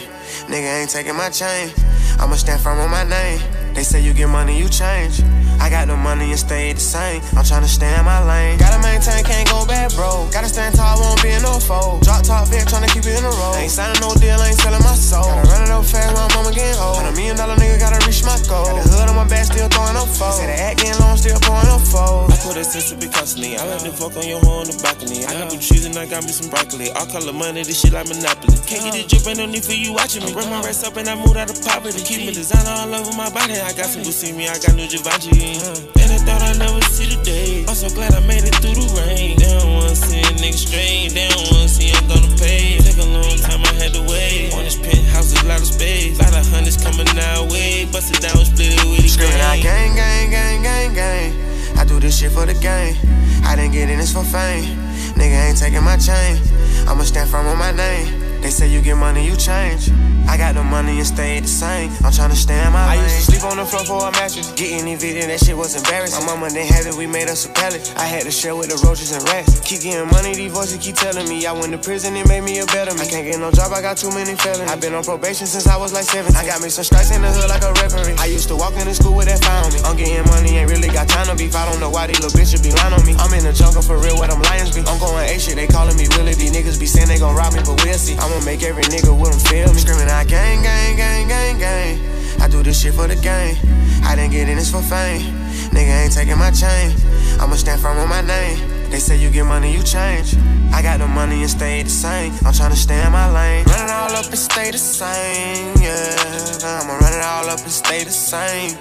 [0.48, 1.72] Nigga ain't taking my chain.
[2.20, 3.40] I'ma stand firm on my name.
[3.74, 5.22] They say you get money, you change.
[5.60, 7.22] I got no money and stay the same.
[7.38, 8.58] I'm tryna stay in my lane.
[8.58, 10.28] Gotta maintain, can't go bad, bro.
[10.32, 12.04] Gotta stand tall, won't be in no fold.
[12.04, 13.54] Drop top vet, tryna keep it in a row.
[13.56, 15.24] Ain't signing no deal, ain't selling my soul.
[15.24, 16.98] Gotta run it up fast, my mama getting old.
[16.98, 18.66] Hundred million dollar nigga, gotta reach my goal.
[18.66, 20.42] Got the hood on my back, still throwing up foes.
[20.42, 22.32] Say the act getting long, still pouring up foes.
[22.32, 23.58] I put a to be constantly.
[23.58, 25.26] I like to fuck on your horn on the balcony.
[25.26, 26.92] I got blue cheese and I got me some broccoli.
[26.96, 28.58] All color money, this shit like Monopoly.
[28.66, 30.32] Can't get a drip, ain't no need for you watching me.
[30.34, 32.00] Run my rest up and I moved out of poverty.
[32.04, 33.60] Keep me designer all over my body.
[33.60, 34.04] I got some
[34.38, 35.43] me, I got new Givenchy.
[35.44, 37.66] And I thought I'd never see the day.
[37.68, 39.36] I'm so glad I made it through the rain.
[39.36, 41.12] They don't wanna see a nigga straight.
[41.12, 42.80] They don't wanna see I'm gonna pay.
[42.80, 44.56] Take a long time, I had to wait.
[44.56, 46.16] On this penthouse, a lot of space.
[46.20, 47.84] Lot of hundreds coming our way.
[47.92, 49.96] Bust it down, split it with the Screaming out gang.
[49.96, 51.30] gang, gang, gang, gang, gang.
[51.76, 52.96] I do this shit for the game.
[53.44, 54.80] I didn't get in this for fame.
[55.20, 56.40] Nigga ain't taking my chain.
[56.88, 58.23] I'ma stand firm on my name.
[58.44, 59.90] They say you get money, you change.
[60.28, 61.88] I got the money and stay the same.
[62.04, 63.00] I'm tryna stay in my lane.
[63.00, 64.52] I used to sleep on the floor for a mattress.
[64.52, 66.20] Getting evicted, that shit was embarrassing.
[66.28, 67.80] My mama didn't have it, we made us a pallet.
[67.96, 69.64] I had to share with the roaches and rats.
[69.64, 71.46] Keep getting money, these voices keep telling me.
[71.48, 73.08] I went to prison, it made me a better man.
[73.08, 74.68] I can't get no job, I got too many felonies.
[74.68, 76.36] i been on probation since I was like 17.
[76.36, 78.20] I got me some strikes in the hood like a referee.
[78.20, 79.80] I used to walk in the school with that fire on me.
[79.88, 81.56] I'm getting money, ain't really got time to beef.
[81.56, 83.16] I don't know why these little bitches be lying on me.
[83.24, 84.84] I'm in the jungle for real, where them lions be.
[84.84, 86.36] I'm going A shit, they calling me Willie.
[86.36, 88.18] These niggas be saying they gon' rob me, but we'll see.
[88.34, 89.80] I'ma make every nigga with them feel me.
[89.80, 92.42] Screaming out gang, gang, gang, gang, gang.
[92.42, 93.56] I do this shit for the game.
[94.04, 95.22] I didn't get in this for fame.
[95.70, 96.98] Nigga ain't taking my chain.
[97.40, 98.58] I'ma stand firm on my name.
[98.90, 100.34] They say you get money, you change.
[100.74, 102.34] I got the money and stay the same.
[102.42, 103.66] I'm tryna stay in my lane.
[103.66, 106.82] Run it all up and stay the same, yeah.
[106.82, 108.74] I'ma run it all up and stay the same.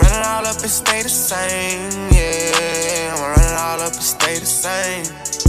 [0.00, 3.12] Run it all up and stay the same, yeah.
[3.12, 5.39] I'ma run it all up and stay the same.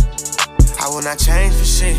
[0.82, 1.96] I will not change for shit.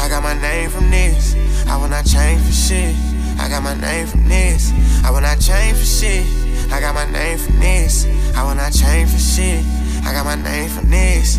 [0.00, 1.34] I got my name from this.
[1.66, 2.94] I will not change for shit.
[3.40, 4.72] I got my name from this.
[5.04, 6.24] I will not change for shit.
[6.72, 8.06] I got my name from this.
[8.36, 9.64] I will not change for shit.
[10.06, 11.38] I got my name from this.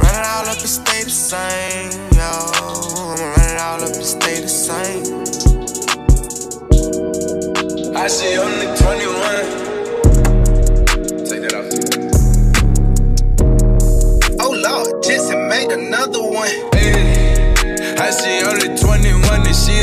[0.00, 2.30] Run it all up and stay the same, yo.
[2.56, 5.04] I'ma run it all up and stay the same.
[7.94, 8.83] I see only 21.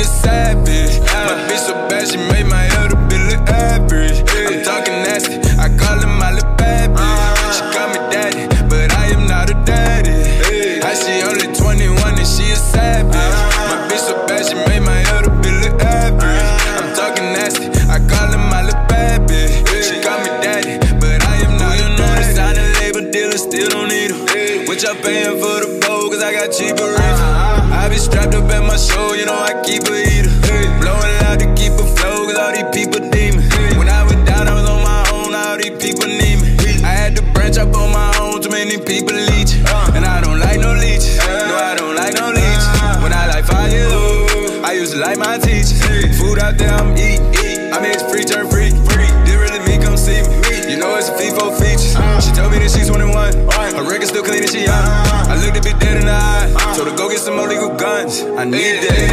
[0.04, 1.26] 21 and she a.
[1.28, 2.71] My bitch so bad she made my
[58.52, 59.11] need that.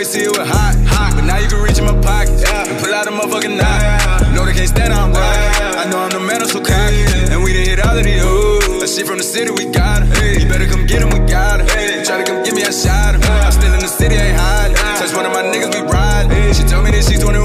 [0.00, 0.72] I wait, see it was hot.
[0.96, 1.12] Hot.
[1.12, 4.32] But now you can reach in my pocket and pull out a motherfucking knife.
[4.32, 5.76] No, they can't stand on right.
[5.76, 7.04] I know I'm the man, I'm so cocky.
[7.28, 8.80] And we done hit all of these hoes.
[8.80, 10.40] That shit from the city, we got her.
[10.40, 11.68] You better come get him, we got her.
[11.68, 13.20] You try to come get me, I shot him.
[13.28, 14.80] I'm still in the city, I ain't hiding.
[14.96, 16.32] Touch one of my niggas, we ride.
[16.56, 17.44] She told me that she's 21.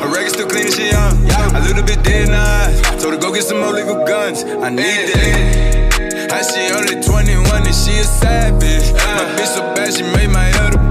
[0.00, 1.12] Her record still clean and she young.
[1.52, 2.80] A little bit dead eyes.
[3.04, 4.48] Told her go get some more legal guns.
[4.48, 6.32] I need that.
[6.32, 8.96] How she only 21 and she a savage.
[8.96, 10.81] My bitch so bad she made my look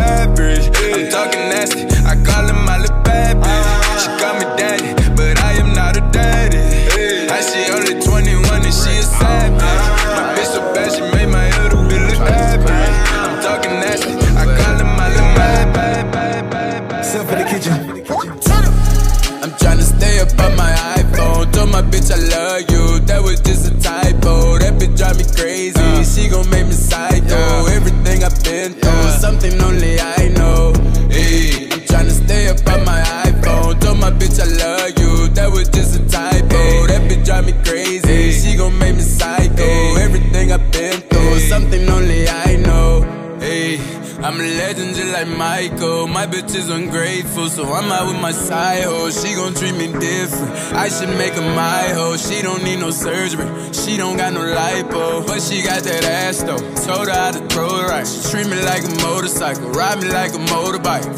[0.00, 0.66] average.
[0.80, 1.84] I'm talking nasty.
[2.04, 3.68] I call her my little bad bitch.
[4.02, 6.58] She call me daddy, but I am not a daddy.
[7.28, 9.60] How she only 21 and she a savage.
[10.16, 12.96] My bitch so bad she made my elder bill look average.
[13.12, 14.12] I'm talking nasty.
[14.36, 17.04] I call her my little bad bitch.
[17.04, 17.76] Step in the kitchen.
[19.42, 21.52] I'm tryna stay up on my iPhone.
[21.52, 23.00] Told my bitch I love you.
[23.06, 24.58] That was just a typo.
[24.58, 26.04] That bitch drive me crazy.
[26.04, 27.49] She gon' make me psycho.
[28.30, 30.72] I've been through, something only I know.
[31.10, 33.80] Hey, I'm tryna stay up on my iPhone.
[33.80, 35.28] Told my bitch I love you.
[35.34, 36.86] That was just a typo.
[36.86, 38.30] That bitch drive me crazy.
[38.30, 39.96] She gon' make me psycho.
[39.96, 42.40] Everything I've been through, something only I know.
[42.44, 42.49] Hey,
[44.22, 46.06] I'm a legend just like Michael.
[46.06, 49.10] My bitch is ungrateful, so I'm out with my side hoe.
[49.10, 50.52] She gon' treat me different.
[50.74, 52.18] I should make her my hoe.
[52.18, 53.48] She don't need no surgery.
[53.72, 56.60] She don't got no lipo, but she got that ass though.
[56.84, 58.06] Told her how to throw it right.
[58.06, 61.08] She treat me like a motorcycle, ride me like a motorbike.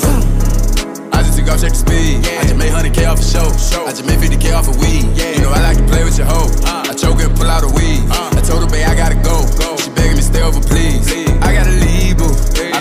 [1.13, 2.23] I just took off, check the speed.
[2.39, 3.51] I just made 100k off a show.
[3.85, 5.11] I just made 50k off a weed.
[5.37, 6.49] You know I like to play with your hoe.
[6.65, 7.99] I choke and pull out a weed.
[8.11, 9.43] I told her, babe, I gotta go.
[9.83, 11.11] She begging me, stay over, please.
[11.43, 12.02] I gotta leave,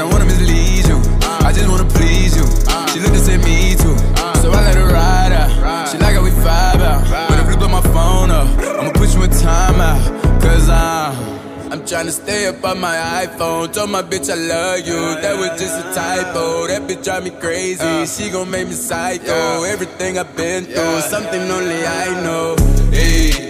[0.01, 0.97] don't wanna mislead you.
[1.45, 2.45] I just wanna please you.
[2.91, 3.95] She looked and said me too.
[4.41, 5.89] So I let her ride out.
[5.89, 7.29] She like how we vibe out.
[7.29, 8.47] When the blue blow my phone up,
[8.79, 10.01] I'ma put you in timeout.
[10.41, 11.31] Cause I'm.
[11.71, 13.71] I'm tryna stay up on my iPhone.
[13.73, 15.01] Told my bitch I love you.
[15.21, 16.67] That was just a typo.
[16.67, 18.05] That bitch drive me crazy.
[18.07, 19.63] She gon' make me psycho.
[19.63, 22.70] Everything I've been through, something only I know.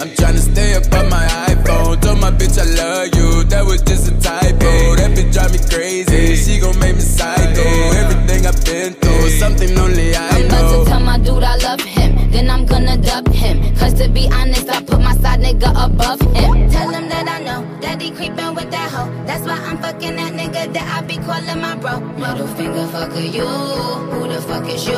[0.01, 2.01] I'm tryna stay up on my iPhone.
[2.01, 3.43] Told my bitch I love you.
[3.43, 4.95] That was just a typo.
[4.97, 6.35] That bitch drive me crazy.
[6.37, 7.61] She gon' make me psycho.
[8.01, 11.81] Everything I've been through, something only I I'm about to tell my dude I love
[11.81, 12.31] him.
[12.31, 13.75] Then I'm gonna dub him.
[13.75, 16.67] Cause to be honest, I put my side nigga above him.
[16.71, 19.11] Tell him that I know that he creepin' with that hoe.
[19.27, 21.99] That's why I'm fucking that nigga that I be calling my bro.
[22.15, 23.43] Middle finger fucker you.
[23.43, 24.95] Who the fuck is you?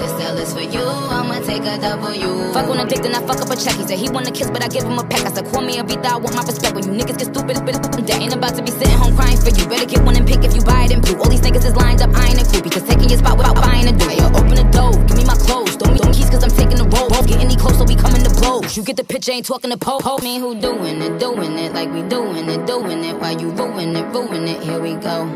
[0.00, 0.80] This L is for you.
[0.80, 2.52] I'ma take a W.
[2.52, 3.76] Fuck on a dick, then I fuck up a check.
[3.76, 5.24] He said he wanna kiss, but I give him a peck.
[5.28, 6.74] I said, call me a beat, I want my respect.
[6.74, 9.36] When you niggas get stupid, it's been that ain't about to be sitting home crying
[9.36, 9.68] for you.
[9.68, 11.18] Better get one and pick if you buy it in blue.
[11.20, 12.62] All these niggas is lined up, I ain't a crew.
[12.62, 14.08] Because taking your spot without buying a do.
[14.08, 15.76] Yo, open the door, give me my clothes.
[15.76, 17.12] Don't me keys, cause I'm taking the roll.
[17.22, 18.76] Get any closer, we coming to blows.
[18.76, 20.00] You get the picture, ain't talking to po.
[20.00, 20.18] po.
[20.22, 23.18] Me who doing it, doing it like we doing it, doing it.
[23.18, 24.62] While you ruin it, ruin it.
[24.62, 25.26] Here we go.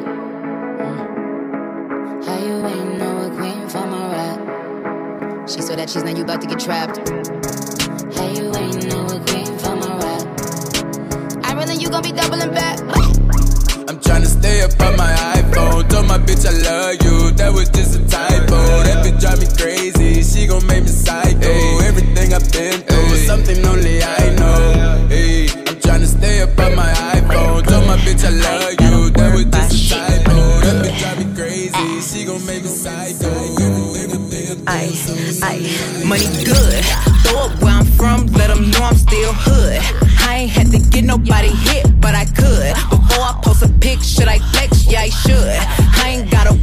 [0.81, 0.99] Mm.
[2.25, 4.38] How you ain't know a queen from a rap?
[5.49, 6.99] She saw that she's now you about to get trapped.
[8.16, 10.25] How you ain't know a queen from a rap?
[11.44, 12.79] I really you gon' be doubling back.
[13.88, 15.88] I'm tryna stay up on my iPhone.
[15.88, 17.33] Told my bitch I love you.
[17.33, 18.59] That was just a typo.
[18.87, 20.22] That bitch drive me crazy.
[20.22, 21.53] She gon' make me psycho.
[21.83, 25.07] Everything I've been through, something only I know.
[25.09, 25.49] Hey,
[25.97, 27.67] I'm tryna stay up on my iPhone.
[27.67, 29.11] Told my bitch I love you.
[29.17, 30.35] That was just a typo.
[30.61, 32.01] That bitch drive me crazy.
[32.03, 33.33] She gon' make me psycho.
[34.69, 34.93] Ay,
[35.43, 36.85] ay, money good.
[37.25, 39.81] Throw up where I'm from, let them know I'm still hood.
[40.21, 42.75] I ain't had to get nobody hit, but I could.
[42.91, 44.85] Before I post a pic, should I flex?
[44.85, 45.49] Yeah, I should.
[45.97, 46.57] I ain't gotta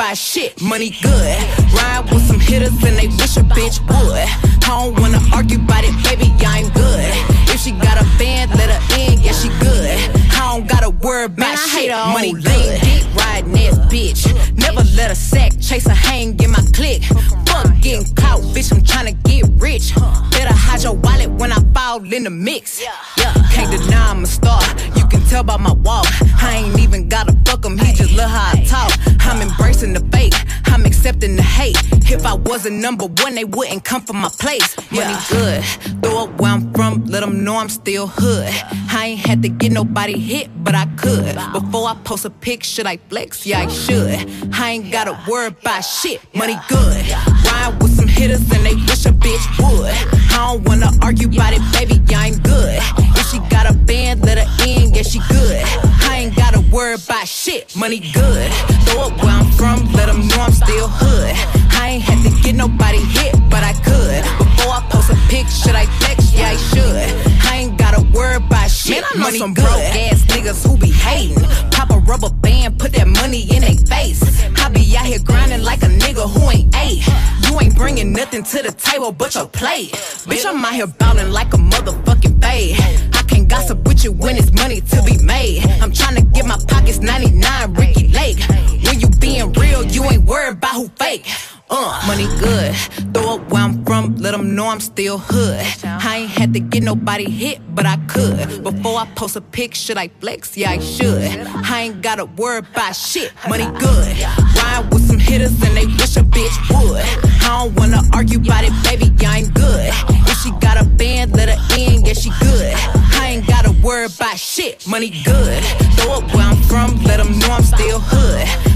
[0.00, 1.38] about shit, money good.
[1.74, 4.26] Ride with some hitters and they wish a bitch would.
[4.66, 7.39] I don't wanna argue about it, baby, I'm good.
[7.60, 9.84] She got a band, let her in, yeah, she good.
[10.32, 12.44] I don't gotta worry about shit, money good.
[12.44, 14.24] Dick riding ass bitch.
[14.56, 17.04] Never let a sack chase a hang in my clique.
[17.04, 19.94] Fuck getting caught, bitch, I'm tryna get rich.
[20.30, 22.80] Better hide your wallet when I fall in the mix.
[22.80, 24.62] Yeah, can't deny I'm a star.
[24.96, 26.06] You can tell by my walk.
[26.42, 28.90] I ain't even gotta fuck him, he just love how I talk.
[29.20, 31.76] I'm embracing the fake, I'm accepting the hate.
[32.10, 34.76] If I wasn't number one, they wouldn't come from my place.
[34.90, 35.62] Money good,
[36.02, 38.48] throw up where I'm from, let them know I'm still hood.
[38.92, 41.34] I ain't had to get nobody hit, but I could.
[41.52, 43.46] Before I post a pic, should I flex?
[43.46, 44.28] Yeah, I should.
[44.52, 46.96] I ain't gotta worry about shit, money good.
[47.44, 49.94] Ride with some hitters and they wish a bitch would.
[50.32, 52.78] I don't wanna argue about it, baby, yeah, I'm good.
[53.16, 55.62] If she got a band, let her in, yeah, she good.
[56.08, 58.52] I ain't gotta worry about shit, money good.
[58.84, 61.34] Throw up where I'm from, let them know I'm still hood.
[61.72, 64.22] I ain't had to get nobody hit, but I could.
[64.38, 66.32] Before I post a pic, should I flex?
[66.34, 67.39] Yeah, I should.
[67.50, 69.02] I ain't gotta worry about shit.
[69.02, 69.64] Man, I know money some good.
[69.64, 71.42] broke ass niggas who be hating.
[71.72, 74.22] Pop a rubber band, put that money in their face.
[74.56, 77.02] I be out here grinding like a nigga who ain't eight.
[77.48, 79.90] You ain't bringing nothing to the table but your plate.
[80.30, 82.76] Bitch, I'm out here ballin' like a motherfucking babe.
[83.14, 85.64] I can't gossip with you when it's money to be made.
[85.82, 88.38] I'm tryna get my pockets 99 Ricki Lake.
[88.86, 91.26] When you being real, you ain't worried about who fake.
[91.72, 92.74] Uh, money good.
[93.14, 95.64] Throw up where I'm from, let them know I'm still hood.
[95.84, 98.64] I ain't had to get nobody hit, but I could.
[98.64, 100.56] Before I post a pic, should I flex?
[100.56, 101.22] Yeah, I should.
[101.22, 103.32] I ain't gotta worry about shit.
[103.48, 104.18] Money good.
[104.56, 107.04] Ride with some hitters and they wish a bitch would.
[107.44, 109.92] I don't wanna argue about it, baby, yeah, I'm good.
[110.28, 112.74] If she got a band, let her in, yeah, she good.
[113.14, 114.84] I ain't gotta worry about shit.
[114.88, 115.62] Money good.
[115.94, 118.69] Throw up where I'm from, let them know I'm still hood.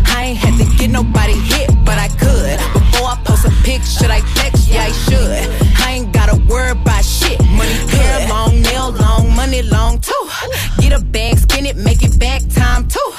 [3.84, 4.68] Should I flex?
[4.68, 5.80] Yeah, I should.
[5.80, 7.38] I ain't gotta worry about shit.
[7.40, 10.24] Money hair long, nail long, money long too.
[10.80, 13.12] Get a bag, spin it, make it back time too.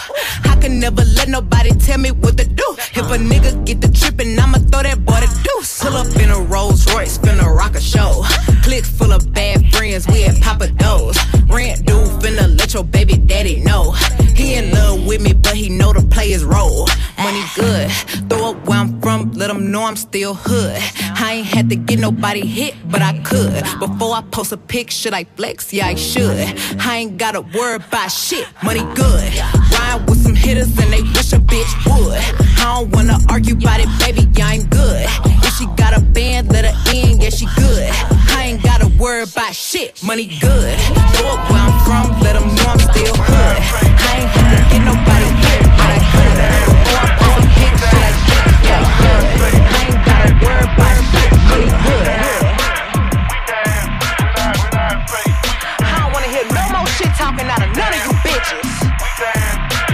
[0.44, 2.76] I can never let nobody tell me what to do.
[2.96, 5.82] If a nigga get the trippin', I'ma throw that boy the deuce.
[5.82, 8.24] Pull up in a Rolls Royce, finna rock a show.
[8.64, 11.18] Click full of bad friends, we at Pappadeaux's.
[11.50, 13.92] Rent dude finna let your baby daddy know.
[14.36, 16.88] He in love with me, but he know to play his role.
[17.18, 17.90] Money good,
[18.30, 20.82] throw up where I'm from, let them know I'm still hood.
[21.18, 23.64] I ain't had to get nobody hit, but I could.
[23.80, 25.72] Before I post a pic, should I flex?
[25.74, 26.60] Yeah, I should.
[26.80, 29.24] I ain't gotta worry about shit, money good.
[29.72, 32.20] Ride with some hitters and they wish a bitch would.
[32.60, 35.06] I don't wanna argue about it, baby, yeah, I'm good.
[35.44, 37.90] If she got a band, let her in, yeah, she good.
[38.36, 40.78] I ain't gotta worry about shit, money good.
[41.16, 43.58] Throw up where I'm from, let them know I'm still hood.
[43.98, 45.65] I ain't had to get nobody hit,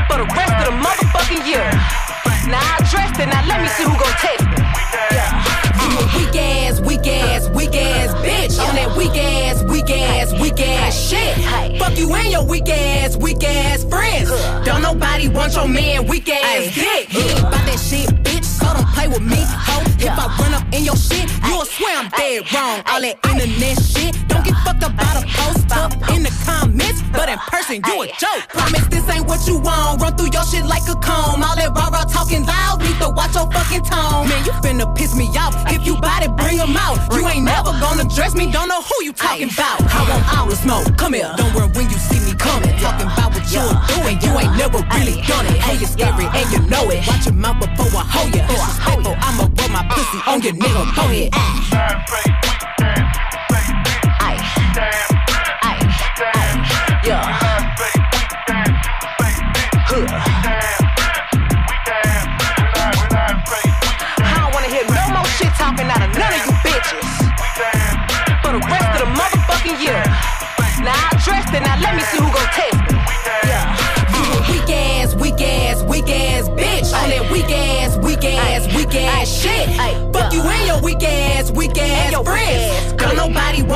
[0.07, 1.69] For the rest of the motherfucking year.
[2.49, 4.50] Now I dressed it, now let me see who gon' test
[10.63, 11.35] ass, shit.
[11.79, 14.29] Fuck you and your weak ass, weak ass friends.
[14.65, 17.09] Don't nobody want your man, weak ass dick.
[17.09, 18.43] He ain't about that shit, bitch.
[18.43, 19.81] So don't play with me, ho.
[19.99, 22.81] If I run up in your shit, you'll swear I'm dead wrong.
[22.87, 27.01] All that internet shit, don't get fucked up by the post up in the comments.
[27.11, 28.47] But in person, you a joke.
[28.49, 30.01] Promise this ain't what you want.
[30.01, 31.43] Run through your like a comb.
[31.43, 34.27] All that rah rah talking loud, need to watch your fucking tone.
[34.27, 35.55] Man, you finna piss me off.
[35.71, 36.97] If you bout it, bring 'em out.
[37.13, 39.81] You ain't never gonna dress me, don't know who you talking about.
[39.93, 41.31] I want all the smoke, come here.
[41.37, 42.77] Don't worry when you see me coming.
[42.79, 45.57] Talking about what you're doing, you ain't never really done it.
[45.65, 47.05] Hey, it's scary and you know it.
[47.07, 48.41] Watch your mouth before I hold you.
[48.41, 51.31] Disrespectful, I'ma roll my pussy on your nigga forehead.
[57.03, 57.40] Yeah.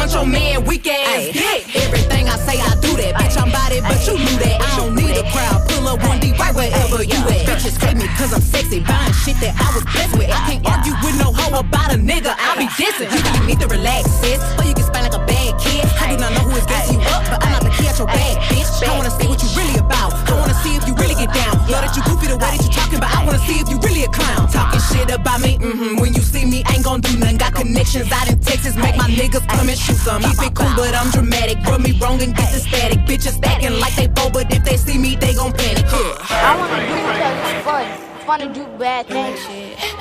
[0.06, 1.66] Want your man, weak ass dick.
[1.76, 3.18] Everything I say, I do that.
[3.18, 4.62] Bitch, I'm body, but you knew that.
[4.62, 5.66] I don't need a crowd.
[5.70, 7.42] Pull up one D right wherever you at.
[7.50, 8.82] Bitches hate me cause I'm sexy.
[8.86, 10.30] Buying shit that I was blessed with.
[10.30, 12.38] I can't argue with no hoe about a nigga.
[12.38, 13.10] I'll be dissing.
[13.10, 14.38] You, you need to relax, sis.
[14.62, 15.82] Or you can spend like a bad kid.
[15.98, 17.98] I do not know who is gassing you up, but I'm not the key at
[17.98, 18.70] your bag, bitch.
[18.86, 20.14] I wanna see what you really about.
[20.30, 21.58] I wanna see if you really get down.
[21.66, 23.82] Know that you goofy the way that you talking, but I wanna see if you
[23.82, 24.46] really a clown.
[24.54, 25.98] Talking shit about me, mm-hmm.
[25.98, 26.05] When
[27.86, 30.22] connections out in Texas, make my niggas come and shoot some.
[30.22, 31.58] Keep it cool, but I'm dramatic.
[31.66, 33.00] Rub me wrong and get the static.
[33.00, 35.86] Bitches acting like they bold, but if they see me, they gon' panic.
[35.90, 38.05] I wanna do it because it's fun.
[38.26, 39.38] It's fun to do bad things.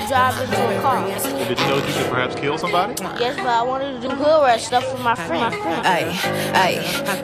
[0.08, 1.04] Drive into a car.
[1.04, 2.94] Did you know you could perhaps kill somebody?
[3.20, 5.54] Yes, but I wanted to do hood rat stuff for my friends.
[5.84, 6.08] Ay,
[6.56, 6.72] ay,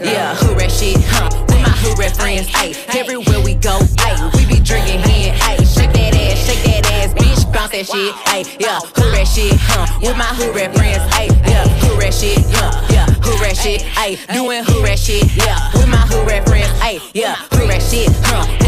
[0.05, 1.31] yeah, hood rat shit, huh?
[1.49, 5.65] With my hood rat friends, ay, everywhere we go, ay, we be drinking hen, ay,
[5.65, 9.25] shake that ass, shake that ass, bitch, bounce that shit, shit, ayy, yeah, who that
[9.25, 9.89] shit, huh?
[10.03, 13.81] With my who rat friends, ayy, yeah, who that shit, yeah, yeah, who that shit,
[13.97, 17.81] ayy, doing who rat shit, yeah, with my who rat friends, ayy, yeah, who rat
[17.81, 18.60] shit, huh?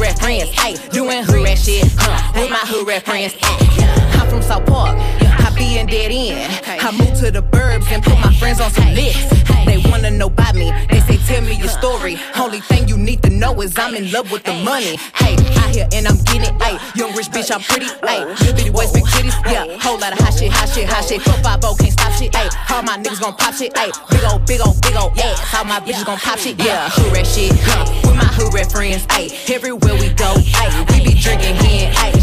[0.00, 2.32] Who rat friends, ayy, doing who rat shit, huh?
[2.34, 4.18] With my who rat friends, ayy.
[4.18, 6.64] I'm from South Park, I be in dead end.
[6.66, 9.28] I moved to the burbs and put my friends on some licks.
[9.66, 9.76] They
[10.18, 12.18] know about me, they say tell me your story.
[12.36, 14.96] Only thing you need to know is I'm in love with the money.
[15.14, 16.62] Hey, out here and I'm getting it.
[16.62, 17.86] Hey, young rich bitch, I'm pretty.
[18.06, 19.36] Hey, little bitty boys, big titties.
[19.50, 21.22] Yeah, whole lot of hot shit, hot shit, hot shit.
[21.22, 22.34] 450 can't stop shit.
[22.34, 23.76] Hey, all my niggas gon' pop shit.
[23.76, 25.54] Hey, big old, big old, big old ass.
[25.54, 26.58] All my bitches gon' pop shit.
[26.58, 27.52] Yeah, who rat shit.
[27.64, 29.06] Huh, with my who rat friends.
[29.10, 30.36] Hey, everywhere we go.
[30.38, 31.90] Hey, we be drinking here.
[31.90, 32.19] Hey,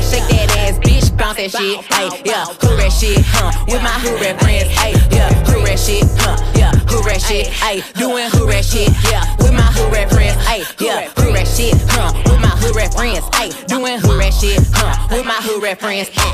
[0.00, 1.84] that shake that ass, bitch, bounce that shit.
[1.92, 3.20] Hey, yeah, who rat shit.
[3.26, 4.68] Huh, with my who rat friends.
[4.68, 6.04] Hey, yeah, who rat shit.
[6.16, 7.46] Huh, yeah, who rat shit.
[7.48, 8.88] Hey, doing who rat shit.
[9.10, 10.36] Yeah, with my who rat friends.
[10.46, 11.74] Hey, yeah, who rat shit.
[11.88, 13.24] Huh, with my who rat friends.
[13.36, 14.58] Hey, doing who rat shit.
[14.72, 16.10] Huh, with my who rat friends.
[16.16, 16.32] Ay,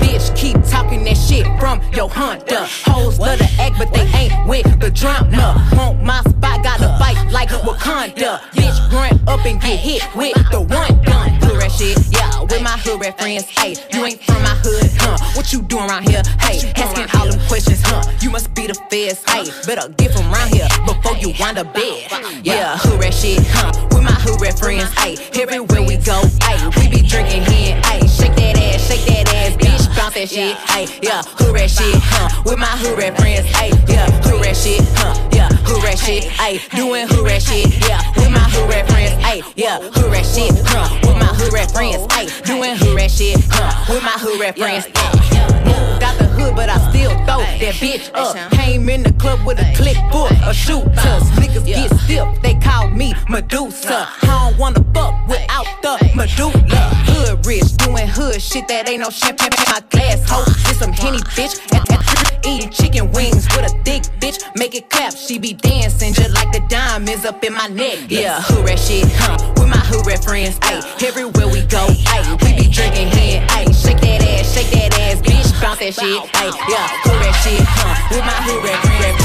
[0.00, 2.64] bitch, keep talking that shit from your hunter.
[2.88, 5.60] Hoes love to act, but they ain't with the drama.
[5.76, 8.40] Want my spot, gotta fight like Wakanda.
[8.56, 11.41] Bitch, run up and get hit with the one gun.
[11.52, 13.44] Hood rat shit, yeah, with my hood rat friends.
[13.44, 15.20] Hey, you ain't from my hood, huh?
[15.36, 16.22] What you doing around here?
[16.40, 18.00] Hey, asking all them questions, huh?
[18.22, 19.20] You must be the feds.
[19.28, 22.08] Hey, better get from around here before you wind up bed.
[22.42, 23.68] Yeah, hood rat shit, huh?
[23.92, 24.88] With my hood rat friends.
[24.96, 27.76] Hey, everywhere we go, hey, we be drinking here.
[27.84, 30.56] Hey, shake that ass, shake that ass, bitch, bounce that shit.
[30.72, 32.32] Hey, yeah, hood rat shit, huh?
[32.48, 33.44] With my hood rat friends.
[33.52, 35.12] Hey, yeah, hood rat shit, huh?
[35.36, 36.24] Yeah, hood rat shit.
[36.24, 37.66] Hey, doing hood rat shit.
[37.88, 39.12] Yeah, with my hood rat friends.
[39.24, 40.88] Hey, yeah, hood rat shit, huh?
[41.02, 42.06] With my hood rat friends.
[42.12, 43.92] Hey, doing hood rat shit, huh?
[43.92, 44.86] With my hood rat friends.
[45.66, 48.52] Moved out the hood, but I still throw that bitch up.
[48.52, 51.24] Came in the club with a click full of shooters.
[51.38, 54.08] Niggas get stiff, they call me Medusa.
[54.22, 57.11] I don't wanna fuck without the medulla.
[57.52, 59.52] Rich, doing hood shit that ain't no champagne.
[59.52, 61.60] In my glass hoe, get some henny bitch.
[61.76, 62.00] At, at,
[62.48, 64.40] eating chicken wings with a thick bitch.
[64.56, 68.08] Make it clap, she be dancing just like the diamonds up in my neck.
[68.08, 69.36] Yeah, hood rat shit, huh?
[69.60, 70.80] With my hood rat friends, ayy.
[71.04, 72.24] Everywhere we go, ayy.
[72.40, 73.68] We be drinking here, ayy.
[73.76, 75.52] Shake that ass, shake that ass, bitch.
[75.60, 76.56] Bounce that shit, ayy.
[76.72, 78.16] Yeah, hood rat shit, huh?
[78.16, 79.21] With my hood rat friends.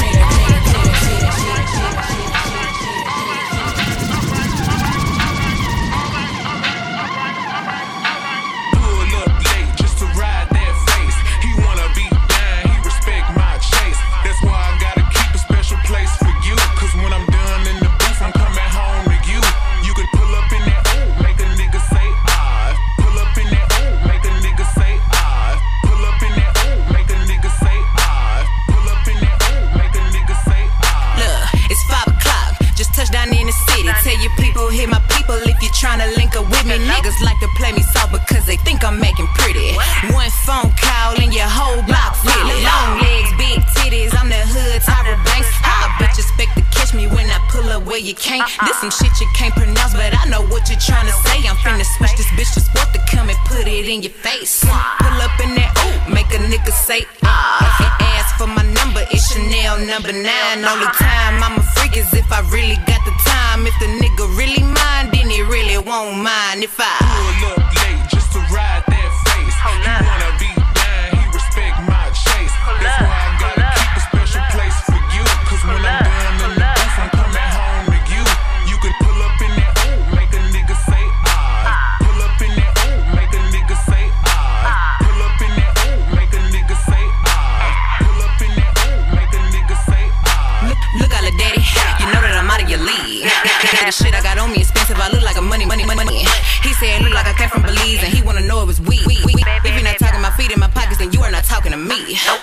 [35.80, 36.74] You tryna link up with me.
[36.74, 39.74] Niggas like to play me soft because they think I'm making pretty.
[40.12, 42.62] One phone call and your whole block feeling.
[42.64, 44.14] Long legs, big titties.
[44.18, 45.48] I'm the hood Tyra Banks.
[45.62, 46.57] I bet you expect
[46.94, 48.44] me when I pull up where you can't.
[48.64, 51.38] This some shit you can't pronounce, but I know what you're trying to say.
[51.48, 54.64] I'm finna switch this bitch to sport to come and put it in your face.
[54.64, 57.98] Pull up in that ooh, make a nigga say ah.
[58.18, 60.64] Ask for my number, it's Chanel number nine.
[60.64, 63.66] Only time I'm a freak is if I really got the time.
[63.66, 66.94] If the nigga really mind, then he really won't mind if I
[67.40, 67.67] pull up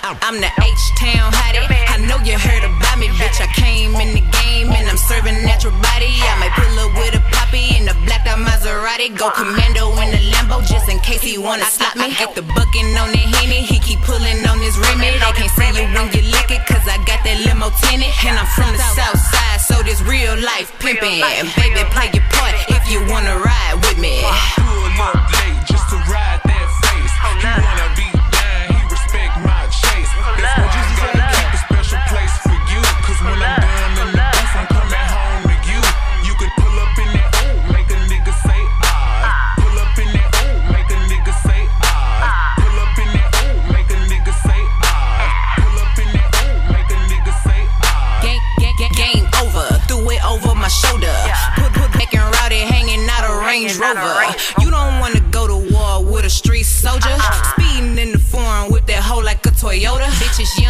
[0.06, 1.66] I'm the H-Town hottie.
[1.66, 3.42] I know you heard about me, bitch.
[3.42, 6.14] I came in the game and I'm serving natural body.
[6.22, 9.10] I might pull up with a poppy in a blacked out Maserati.
[9.18, 12.14] Go commando in the Lambo just in case he wanna stop me.
[12.14, 13.66] Get the bucking on the henny.
[13.66, 15.10] He keep pulling on his Remy.
[15.10, 18.14] They can't see you when you lick it, cause I got that limo tinted.
[18.30, 21.26] And I'm from the south side, so this real life pimpin'.
[21.58, 24.22] Baby, play your part if you wanna ride with me.
[24.22, 26.35] Pull up late just to ride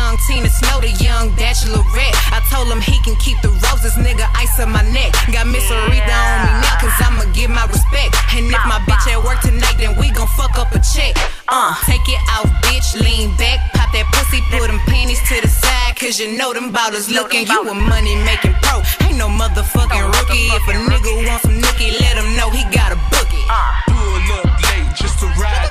[0.06, 2.14] young Tina Snow, the young bachelorette.
[2.30, 5.10] I told him he can keep the roses, nigga, ice on my neck.
[5.34, 8.14] Got Miss Aretha on me now, cause I'ma give my respect.
[8.38, 11.18] And if my bitch at work tonight, then we gon' fuck up a check.
[11.50, 15.50] Uh, take it out, bitch, lean back, pop that pussy, put them panties to the
[15.50, 17.48] side, cause you know them ballers looking.
[17.50, 20.54] You a money making pro, ain't no motherfucking rookie.
[20.54, 23.42] If a nigga want some nookie, let him know he got a bookie.
[23.90, 25.65] Pull up late just to ride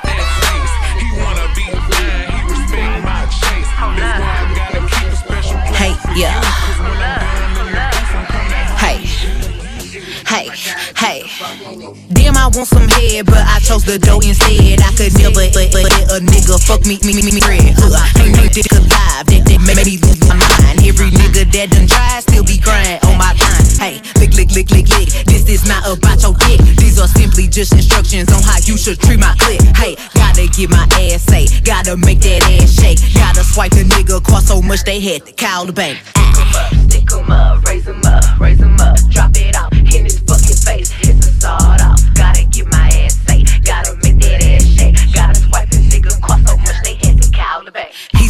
[6.15, 6.95] coming
[8.79, 8.99] Hey,
[10.27, 10.49] hey,
[10.97, 11.23] hey.
[12.12, 14.81] Damn, I want some head, but I chose the dough instead.
[14.81, 17.75] I could never let, let, let a nigga fuck me, me, me, me, red.
[17.79, 20.87] Uh, ain't no dick alive, that, that made me lose my mind.
[20.87, 23.64] Every nigga that done tried still be crying on my line.
[23.79, 25.09] Hey, lick, lick, lick, lick, lick.
[25.27, 26.61] This is not about your dick.
[26.77, 29.61] These are simply just instructions on how you should treat my clip.
[29.77, 32.99] Hey, gotta get my ass say, gotta make that ass shake.
[33.14, 35.99] Gotta swipe the nigga cost so much they had to call the bank.
[36.89, 40.57] Stick 'em up, raise 'em up, raise 'em up, drop it out in his fucking
[40.57, 40.91] face.
[41.03, 42.01] It's a sawed off.
[42.14, 43.16] Gotta get my ass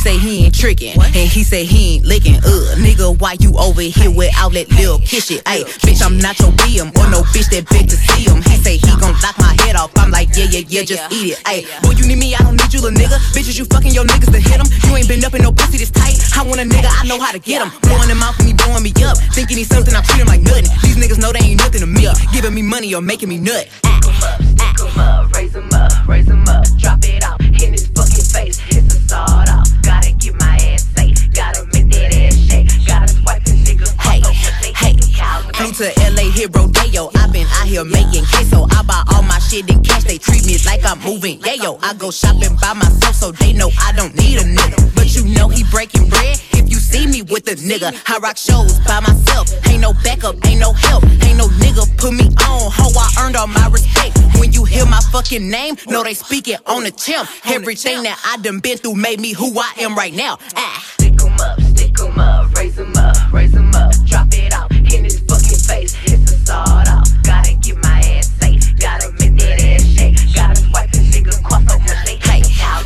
[0.05, 2.37] say he ain't tricking, and he say he ain't licking.
[2.37, 5.43] Uh, nigga, why you over here without that little kiss shit?
[5.49, 8.45] Ayy, bitch, I'm not your BM or no bitch that beg to see him.
[8.45, 9.97] He say he gon' knock my head off.
[9.97, 11.39] I'm like, yeah, yeah, yeah, just eat it.
[11.49, 13.17] Ayy, boy, you need me, I don't need you, little nigga.
[13.33, 14.69] Bitches, you fucking your niggas to hit 'em.
[14.85, 16.21] You ain't been up in no pussy this tight.
[16.37, 17.73] I want a nigga, I know how to get 'em.
[17.81, 19.17] Blowing him out for me, blowing me up.
[19.33, 20.69] Thinking he's something, I treat him like nothing.
[20.85, 22.05] These niggas know they ain't nothing to me.
[22.33, 23.69] Giving me money or making me nut.
[23.81, 28.29] Stick 'em up, raise 'em up, raise 'em up, drop it out in his fucking
[28.37, 28.61] face.
[28.69, 29.49] It's a sawed
[35.75, 37.11] to LA, hit Rodeo.
[37.17, 38.67] i been out here making queso.
[38.71, 40.05] I buy all my shit in cash.
[40.05, 41.41] They treat me like I'm moving.
[41.45, 44.95] Yeah, yo, I go shopping by myself, so they know I don't need a nigga.
[44.95, 47.91] But you know he breaking bread if you see me with a nigga.
[48.07, 49.51] I rock shows by myself.
[49.67, 51.03] Ain't no backup, ain't no help.
[51.25, 52.71] Ain't no nigga put me on.
[52.71, 54.17] Ho, I earned all my respect.
[54.39, 57.29] When you hear my fucking name, know they speak it on the chimp.
[57.47, 60.39] Everything that I done been through made me who I am right now.
[60.55, 60.85] Ah.
[60.95, 63.74] Stick 'em up, stick 'em up, raise 'em up, raise 'em up,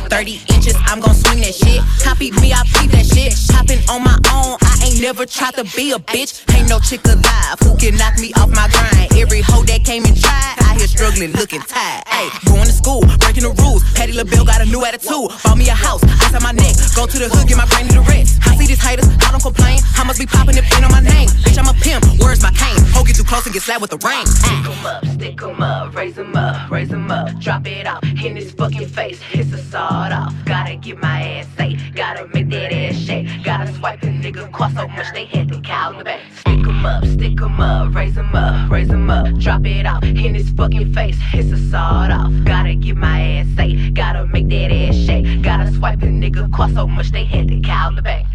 [0.09, 1.79] 30 inches, I'm gon' swing that shit.
[2.01, 3.31] Copy me, I beat that shit.
[3.53, 6.41] Hopping on my own, I ain't never tried to be a bitch.
[6.57, 9.13] Ain't no chick alive who can knock me off my grind.
[9.13, 12.03] Every hoe that came and tried, I here struggling, looking tired.
[12.09, 13.85] Hey, going to school, breaking the rules.
[13.93, 15.29] Patti LaBelle got a new attitude.
[15.45, 16.73] Bought me a house, ice on my neck.
[16.97, 18.41] Go to the hood, get my brain to the rest.
[18.49, 19.79] I see these haters, I don't complain.
[19.95, 21.29] I must be popping if ain't on my name.
[21.45, 22.81] Bitch, I'm a pimp, where's my cane?
[22.97, 24.25] Hoe get too close and get slapped with the rain.
[24.25, 28.03] Stick 'em up, stick 'em up, raise 'em up, raise 'em up, drop it out
[28.03, 29.19] in his fucking face.
[29.31, 29.59] It's a
[29.99, 30.33] off.
[30.45, 33.27] Gotta get my ass safe, gotta make that ass shake.
[33.43, 36.21] Gotta swipe his nigga cost so much they had to call the bank.
[36.33, 40.03] Stick 'em up, stick 'em up, raise 'em up, raise 'em up, drop it out
[40.03, 41.17] in his fucking face.
[41.33, 42.31] It's a sawed off.
[42.45, 45.41] Gotta get my ass safe, gotta make that ass shake.
[45.41, 48.25] Gotta swipe his nigga cost so much they had to call the bank.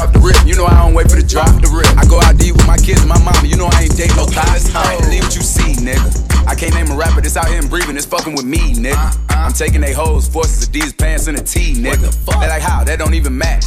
[0.00, 1.48] Off the rip, you know I don't wait for the drop.
[1.60, 1.88] The rip.
[1.96, 3.46] I go out deep with my kids and my mama.
[3.46, 4.74] You know I ain't date no thighs.
[4.74, 6.10] I ain't believe what you see, nigga.
[6.46, 7.96] I can't name a rapper that's out here and breathing.
[7.96, 8.96] It's fucking with me, nigga.
[8.96, 9.46] Uh-uh.
[9.46, 12.10] I'm taking they hoes, forces, Adidas pants, and a tee, nigga.
[12.40, 12.84] They like how?
[12.84, 13.66] That don't even match.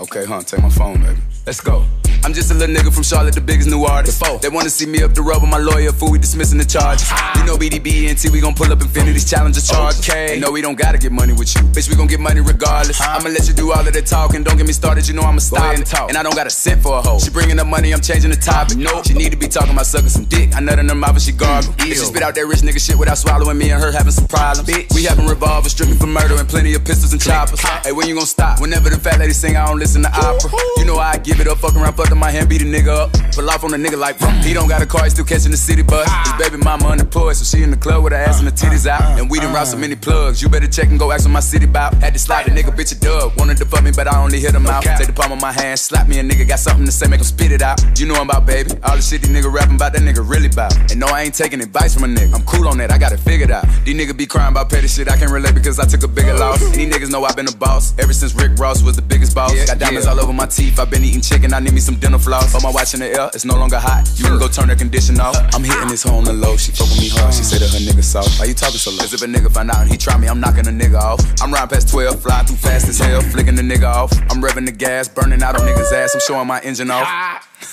[0.00, 0.42] Okay, huh?
[0.42, 1.18] Take my phone, baby.
[1.46, 1.84] Let's go.
[2.22, 4.22] I'm just a little nigga from Charlotte, the biggest new artist.
[4.42, 7.08] They wanna see me up the road with my lawyer, fool, we dismissing the charges.
[7.36, 9.98] You know BDB and T, we gon' pull up Infinity's challenger charge.
[10.00, 10.38] Okay.
[10.38, 11.62] No, we don't gotta get money with you.
[11.72, 13.00] Bitch, we gon' get money regardless.
[13.00, 14.42] I'ma let you do all of the talking.
[14.42, 15.90] Don't get me started, you know I'ma stop it.
[16.08, 17.18] And I don't got to sit for a hoe.
[17.18, 18.76] She bringing up money, I'm changing the topic.
[18.76, 20.54] No, she need to be talking about sucking some dick.
[20.54, 21.72] I nut in her mouth and she gargle.
[21.78, 24.28] If she spit out that rich nigga shit without swallowing me and her having some
[24.28, 24.68] problems.
[24.68, 24.94] Bitch.
[24.94, 27.60] We having revolvers, stripping for murder and plenty of pistols and choppers.
[27.82, 28.60] Hey, when you gon' stop?
[28.60, 30.50] Whenever the fat lady sing, I don't listen to opera.
[30.76, 33.12] You know I give it up, fucking around, fucking my hand, beat a nigga up.
[33.32, 34.42] Pull off on a nigga like, pump.
[34.44, 36.08] he don't got a car, he still catching the city bus.
[36.26, 38.86] His baby mama unemployed, so she in the club with her ass and the titties
[38.86, 39.18] out.
[39.18, 40.42] And we done route so many plugs.
[40.42, 41.94] You better check and go ask on my city bout.
[41.94, 43.38] Had to slide the nigga, bitch a dub.
[43.38, 44.82] Wanted to fuck me, but I only hit him out.
[44.82, 47.20] Take the palm of my hand, slap me a nigga, got something to say, make
[47.20, 47.78] him spit it out.
[47.98, 48.70] You know I'm about, baby.
[48.82, 50.74] All the shit these nigga rapping about, that nigga really bout.
[50.90, 52.34] And no, I ain't taking advice from a nigga.
[52.34, 53.64] I'm cool on that, I got it figured out.
[53.84, 56.34] These niggas be crying about petty shit, I can't relate because I took a bigger
[56.34, 56.60] loss.
[56.62, 59.34] And these niggas know I've been a boss ever since Rick Ross was the biggest
[59.34, 59.52] boss.
[59.66, 62.18] Got diamonds all over my teeth, I've been eating chicken, I need me some dinner
[62.18, 62.52] floss.
[62.52, 64.08] But my watch in the air, it's no longer hot.
[64.16, 65.36] You can go turn the condition off.
[65.54, 67.34] I'm hitting this on the low, she fuck with me hard.
[67.34, 68.38] She said that her nigga soft.
[68.38, 68.98] Why you talking so low?
[68.98, 71.20] Cause if a nigga find out and he try me, I'm knocking a nigga off.
[71.42, 74.12] I'm riding past 12, flying through fast as hell, flicking the nigga off.
[74.30, 77.06] I'm revving the gas, burning out on niggas' ass, I'm showing my engine off.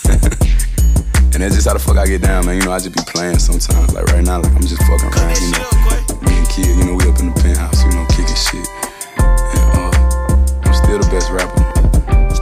[0.10, 2.58] and that's just how the fuck I get down, man.
[2.58, 3.94] You know, I just be playing sometimes.
[3.94, 6.22] Like right now, like I'm just fucking around, you know.
[6.26, 8.68] Me and Kid, you know, we up in the penthouse, you know, kicking shit.
[9.18, 11.77] And uh, I'm Still the best rapper.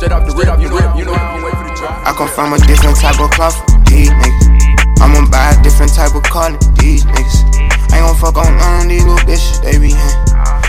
[0.06, 2.06] Off the rip, off the rip, you know I wait for the drop.
[2.06, 3.58] I come from a different type of cloth,
[3.90, 5.02] these niggas.
[5.02, 7.42] I'ma buy a different type of car these niggas.
[7.90, 10.14] I Ain't gon' fuck on none of these little bitches, they be in.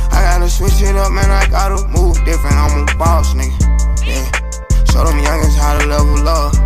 [0.09, 2.57] I gotta switch it up, man, I gotta move different.
[2.57, 3.53] I'm a boss, nigga.
[4.09, 4.24] Yeah.
[4.89, 6.57] Show them youngins how to level up.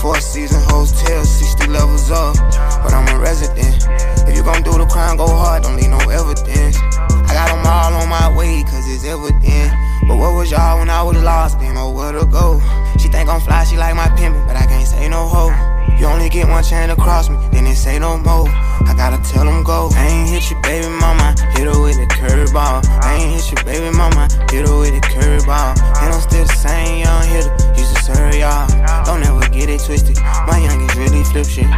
[0.00, 2.40] Four season hotel, 60 levels up.
[2.80, 3.84] But I'm a resident.
[4.24, 6.80] If you gon' do the crime, go hard, don't leave no evidence.
[6.80, 9.76] I got them all on my way, cause it's evident.
[10.06, 11.58] But what was y'all when I was lost?
[11.58, 12.60] Didn't know where to go.
[12.98, 15.52] She think I'm fly, she like my pimpin', but I can't say no hoe.
[15.98, 18.48] You only get one chance to cross me, then they say no more.
[18.48, 19.88] I gotta tell them go.
[19.94, 22.84] I ain't hit you, baby mama, hit her with a curveball.
[23.02, 25.78] I ain't hit you, baby mama, hit her with a curveball.
[26.02, 28.68] And I'm still the same young hitter, used to serve y'all.
[29.04, 30.16] Don't ever get it twisted.
[30.44, 31.70] My youngins really flip shit.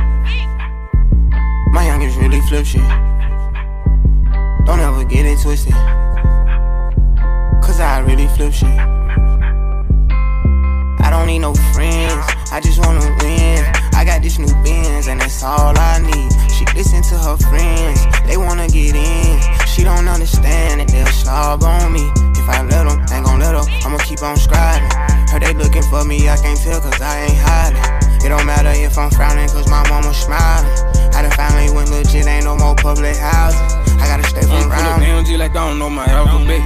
[1.70, 2.82] My youngins really flip shit.
[4.66, 5.74] Don't ever get it twisted.
[7.76, 8.72] Cause I really flip shit.
[11.04, 13.60] I don't need no friends, I just wanna win.
[13.92, 16.32] I got this new Benz, and that's all I need.
[16.56, 19.36] She listen to her friends, they wanna get in.
[19.68, 22.08] She don't understand that they'll slob on me.
[22.40, 24.88] If I let them, ain't gon' let them, I'ma keep on scribing.
[25.28, 28.24] Heard they looking for me, I can't tell cause I ain't hiding.
[28.24, 30.72] It don't matter if I'm frowning cause my mama smiling.
[31.12, 33.85] I done finally went legit, ain't no more public housing.
[34.00, 35.02] I gotta stay from Pull up around.
[35.02, 36.60] AMG like I don't know my alphabet.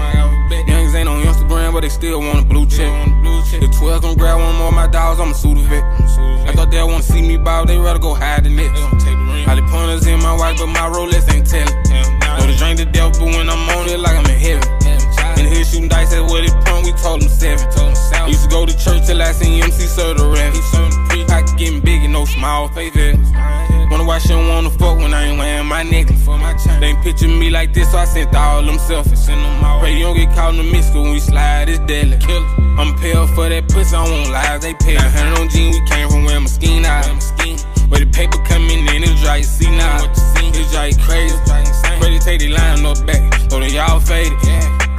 [0.66, 2.90] Youngins ain't on Instagram, but they still want a blue check.
[3.62, 5.84] If 12 gon' grab one more of my dogs, I'ma sue the vet.
[6.48, 8.70] I thought they wanna see me bow, they rather go hide the net.
[9.46, 11.74] Holly pointers in my watch, but my Rolex ain't telling.
[12.38, 14.68] Know the drink to death, but when I'm on it, like I'm in heaven.
[15.38, 17.66] In the hood shooting dice at what it point, we told them seven.
[18.28, 20.54] Used to go to church till I seen MC serve the ref.
[21.28, 22.94] Pocket getting big and no small face.
[22.96, 23.69] eh.
[23.90, 26.24] Wonder why she don't wanna fuck when I ain't wearing my necklace.
[26.78, 29.26] They ain't picture me like this, so I sent all them selfies.
[29.80, 32.16] Pray you don't get caught in the mix, cause when we slide, it's deadly.
[32.18, 32.46] Killer.
[32.78, 34.94] I'm pay up for that pussy, I won't lie, they pay.
[34.94, 37.04] 900 on jeans, we came from where my skin out.
[37.90, 40.06] Where the paper coming in, it's dry, you see now.
[40.06, 41.36] It's dry, crazy.
[42.00, 43.20] Ready to take the line up back,
[43.50, 44.38] so they all faded.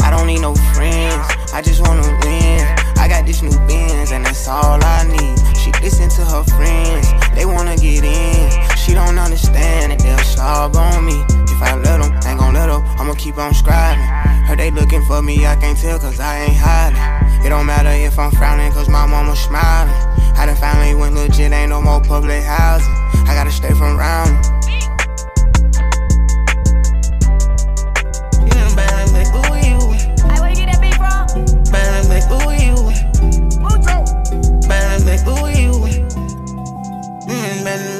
[0.03, 1.15] I don't need no friends,
[1.53, 2.67] I just wanna win.
[2.99, 5.39] I got this new Benz, and that's all I need.
[5.57, 8.70] She listen to her friends, they wanna get in.
[8.81, 11.21] She don't understand that they'll slob on me.
[11.53, 14.01] If I let them, ain't gon' let them, I'ma keep on scribing.
[14.47, 17.45] Heard they looking for me, I can't tell cause I ain't hiding.
[17.45, 19.93] It don't matter if I'm frowning cause my mama smiling.
[20.35, 22.91] I done finally went legit, ain't no more public housing.
[23.29, 24.33] I gotta stay from round.
[28.49, 28.65] Yeah,
[29.13, 29.77] like ooh you
[31.81, 32.09] I was
[35.05, 35.45] like ooh you.
[35.45, 35.50] Hey,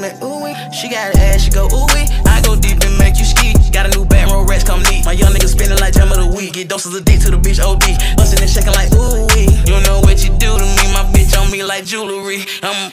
[0.02, 0.42] like ooh.
[0.74, 2.06] She got ass, she go ooh wee.
[2.26, 3.54] I go deep and make you ski.
[3.70, 5.06] Got a new back row rats come neat.
[5.06, 6.54] My young nigga spinning like jam of the week.
[6.54, 7.86] Get doses of dick to the bitch OD.
[8.16, 9.48] Bustin' and shaking like ooh wee.
[9.64, 10.84] You know what you do to me.
[10.92, 12.44] My bitch on me like jewelry.
[12.62, 12.92] I'm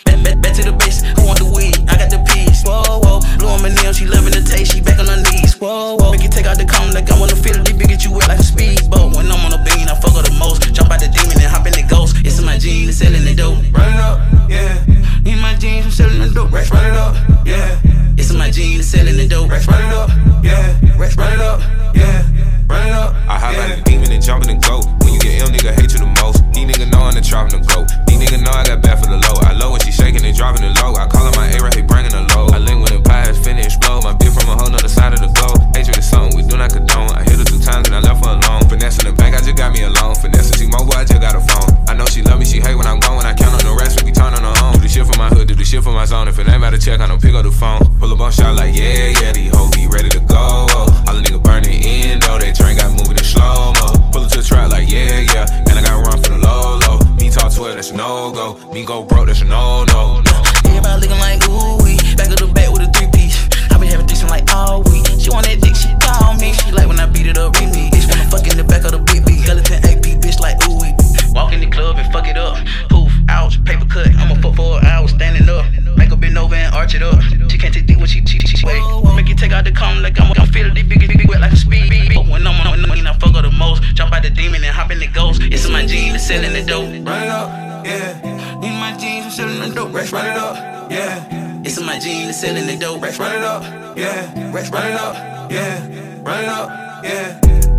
[1.89, 2.63] I got the piece.
[2.63, 3.19] Whoa, whoa.
[3.37, 4.73] Blue on my nail, she loving the taste.
[4.73, 5.57] She back on her knees.
[5.59, 6.11] Whoa, whoa.
[6.11, 7.65] Make you take out the cone like I wanna feel it.
[7.65, 9.15] Deep, get you wet like a speedboat.
[9.15, 10.73] When I'm on a bean, I fuck her the most.
[10.73, 12.15] Jump out the demon and hop in the ghost.
[12.23, 13.59] It's in my jeans, selling the dope.
[13.73, 14.17] Run it up,
[14.49, 14.77] yeah.
[15.25, 16.51] In my jeans, I'm selling the dope.
[16.51, 17.15] Run it up,
[17.45, 17.79] yeah.
[18.17, 19.49] It's in my jeans, selling the dope.
[19.49, 20.09] Run it up,
[20.43, 20.77] yeah.
[20.97, 21.59] Run it up,
[21.95, 22.23] yeah.
[22.69, 23.15] Run it up.
[23.25, 24.85] I hop out the demon and jump in and go.
[25.01, 26.45] When you get ill, nigga hate you the most.
[26.53, 27.81] These niggas know I'm the trapping the go.
[28.05, 29.35] These niggas know I got bad for the low.
[29.41, 30.93] I low when she shaking and dropping it low.
[30.93, 32.53] I call her my A-Right, he bringing the low.
[32.53, 34.05] I link when the pie is finna explode.
[34.05, 35.65] My bitch from a whole nother side of the globe.
[35.73, 37.09] Hatred is something we do not condone.
[37.17, 38.48] I hit her two times and I left her alone.
[38.89, 40.15] Finesse in the bank, I just got me alone.
[40.15, 41.77] Finesse T-Mobile, I just got a phone.
[41.85, 43.17] I know she love me, she hate when I'm gone.
[43.17, 44.73] When I count on the rest, we be turning her on.
[44.73, 46.27] Do the shit for my hood, do the shit for my zone.
[46.27, 47.85] If it ain't about to check, I don't pick up the phone.
[47.99, 50.65] Pull up on shot like, yeah, yeah, these hoes be ready to go.
[51.05, 52.41] All the niggas burning in, though.
[52.41, 53.93] That train got moving in slow mo.
[54.09, 55.45] Pull up to the track like, yeah, yeah.
[55.69, 56.97] And I got run for the low, low.
[57.21, 58.57] Me talk to it, that's a no go.
[58.73, 60.35] Me go broke, that's a no, no, no.
[60.65, 62.01] Everybody looking like ooh wee.
[62.17, 63.37] Back of the back with a three piece.
[63.69, 65.05] I been having threesome like oh, all week.
[65.21, 66.57] She want that dick, she call me.
[66.57, 67.98] She like when I beat it up, beat me.
[68.29, 69.41] Fuck in the back of the big B.
[69.41, 70.93] Skeleton AP, bitch like ooh wee.
[71.33, 72.57] Walk in the club and fuck it up.
[72.89, 74.07] Poof, ouch, paper cut.
[74.17, 75.65] I'ma fuck for an hour standing up.
[75.97, 77.21] Make her bend over and arch it up.
[77.49, 78.81] She can't take dick when she she, she, she wait.
[79.15, 81.53] Make you take out the comb like I'm, I'm feeling the big, big, wet like
[81.53, 82.13] a speed.
[82.13, 84.75] But when I'm on when I fuck her the most, jump out the demon and
[84.75, 85.41] hop in the ghost.
[85.41, 86.85] It's in my jeans, selling the dope.
[86.85, 88.61] Run it up, yeah.
[88.61, 89.93] In my jeans, I'm selling the dope.
[89.93, 91.61] Rest, Run it up, yeah.
[91.65, 93.01] It's in my jeans, selling the dope.
[93.01, 94.53] Rest, Run it up, yeah.
[94.53, 96.21] Rest, Run it up, yeah.
[96.21, 97.78] Run it up, yeah.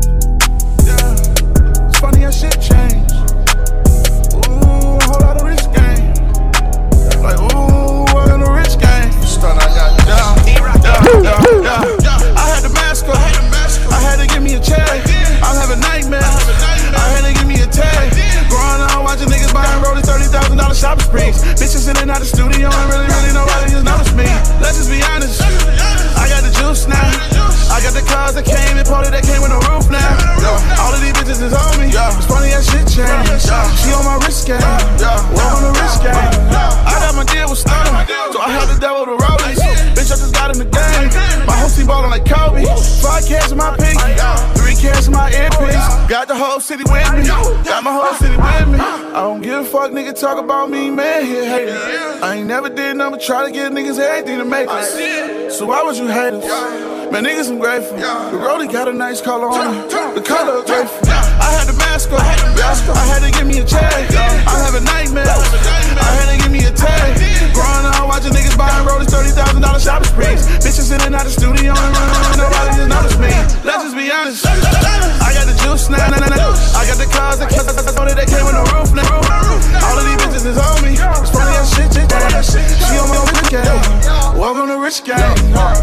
[2.01, 3.13] Funny how shit change.
[4.33, 6.15] Ooh, whole lot of rich game.
[7.23, 9.13] Like, ooh, I got a rich game.
[9.23, 10.37] Stun, I got down,
[10.81, 12.00] down, down, down.
[49.81, 51.75] Fuck, nigga, talk about me, man, here hating.
[52.23, 55.53] I ain't never did nothing, try to give niggas everything to make it.
[55.53, 56.45] So why would you hate us?
[57.11, 57.97] Man, niggas, I'm grateful.
[57.97, 59.91] The roadie got a nice color on it.
[60.15, 61.09] The color grateful.
[61.09, 62.21] I had the mask on.
[62.21, 63.83] I had to give me a check.
[63.83, 65.25] I have a nightmare.
[65.25, 67.17] I had to give me a tag.
[67.55, 68.85] Growing up, watching niggas buying
[69.41, 70.47] thousand dollar shopping sprees.
[70.61, 73.33] Bitches in and out the studio and running, nobody just notice me.
[73.65, 74.47] Let's just be honest.
[74.47, 76.01] I got the juice now.
[76.01, 77.51] I got the cars that
[78.11, 79.21] know that came with the roof now.
[79.85, 80.97] All of these bitches is on me.
[80.97, 82.81] It's funny how shit changed.
[82.81, 84.01] She on my rich game.
[84.41, 85.21] On the rich game.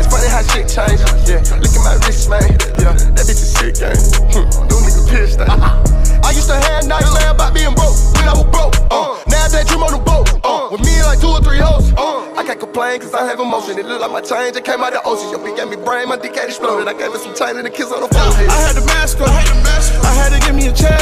[0.02, 1.06] It's funny how shit changed.
[1.30, 2.42] Yeah, look at my wrist, man.
[2.82, 3.96] Yeah, that bitch is sick, gang.
[4.34, 5.46] Hmm, them niggas pissed, eh?
[5.48, 8.76] I used to have nightmare about being broke when I was broke.
[8.90, 10.28] Uh, now I daydream on the boat.
[10.44, 11.94] Uh, with me and like two or three hoes.
[11.94, 13.78] Uh, I can't complain cause I have emotion.
[13.78, 14.56] It look like my change.
[14.56, 15.30] It came out of the ocean.
[15.32, 16.10] Your bitch gave me brain.
[16.10, 16.88] My dick had exploded.
[16.88, 18.50] I gave her some chain and a kiss on the forehead.
[18.50, 19.30] I had the mask on.
[19.30, 21.00] I had to give me a check.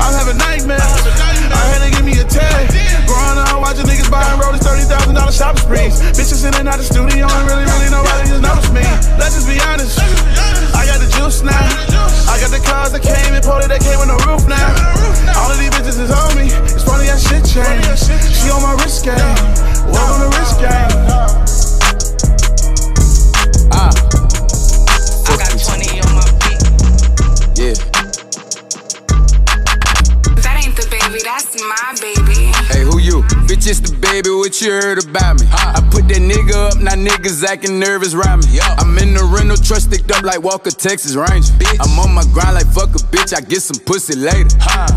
[0.00, 0.82] I'm having nightmares.
[0.82, 2.68] I had to give me a tag.
[3.06, 6.00] Growing up, watching niggas buying Rollies, thirty thousand dollar shopping sprees.
[6.16, 8.84] Bitches in and out the studio and really, really nobody just notice me.
[9.20, 9.98] Let's just be honest.
[10.74, 11.62] I got the juice now.
[12.26, 14.72] I got the cars that came and ported that came with no roof now.
[15.38, 16.50] All of these bitches is on me.
[16.66, 17.20] It's funny how
[34.62, 35.46] you heard about me?
[35.50, 38.60] I put that nigga up, now niggas acting nervous around me.
[38.60, 41.52] I'm in the rental truck sticked up like Walker, Texas Ranger.
[41.80, 44.48] I'm on my grind like fuck a bitch, I get some pussy later.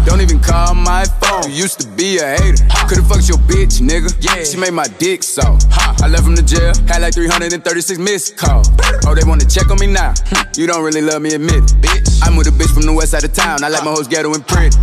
[0.06, 2.62] Don't even call my phone, you used to be a hater.
[2.88, 4.14] Could've fucked your bitch, nigga.
[4.22, 4.44] Yeah.
[4.44, 5.58] She made my dick so.
[6.02, 8.70] I left from the jail, had like 336 missed calls.
[9.08, 10.14] Oh, they wanna check on me now?
[10.58, 11.82] You don't really love me, admit it.
[11.82, 12.15] Bitch.
[12.26, 14.34] I'm with a bitch from the west side of town, I like my hoes ghetto
[14.34, 14.76] and pretty.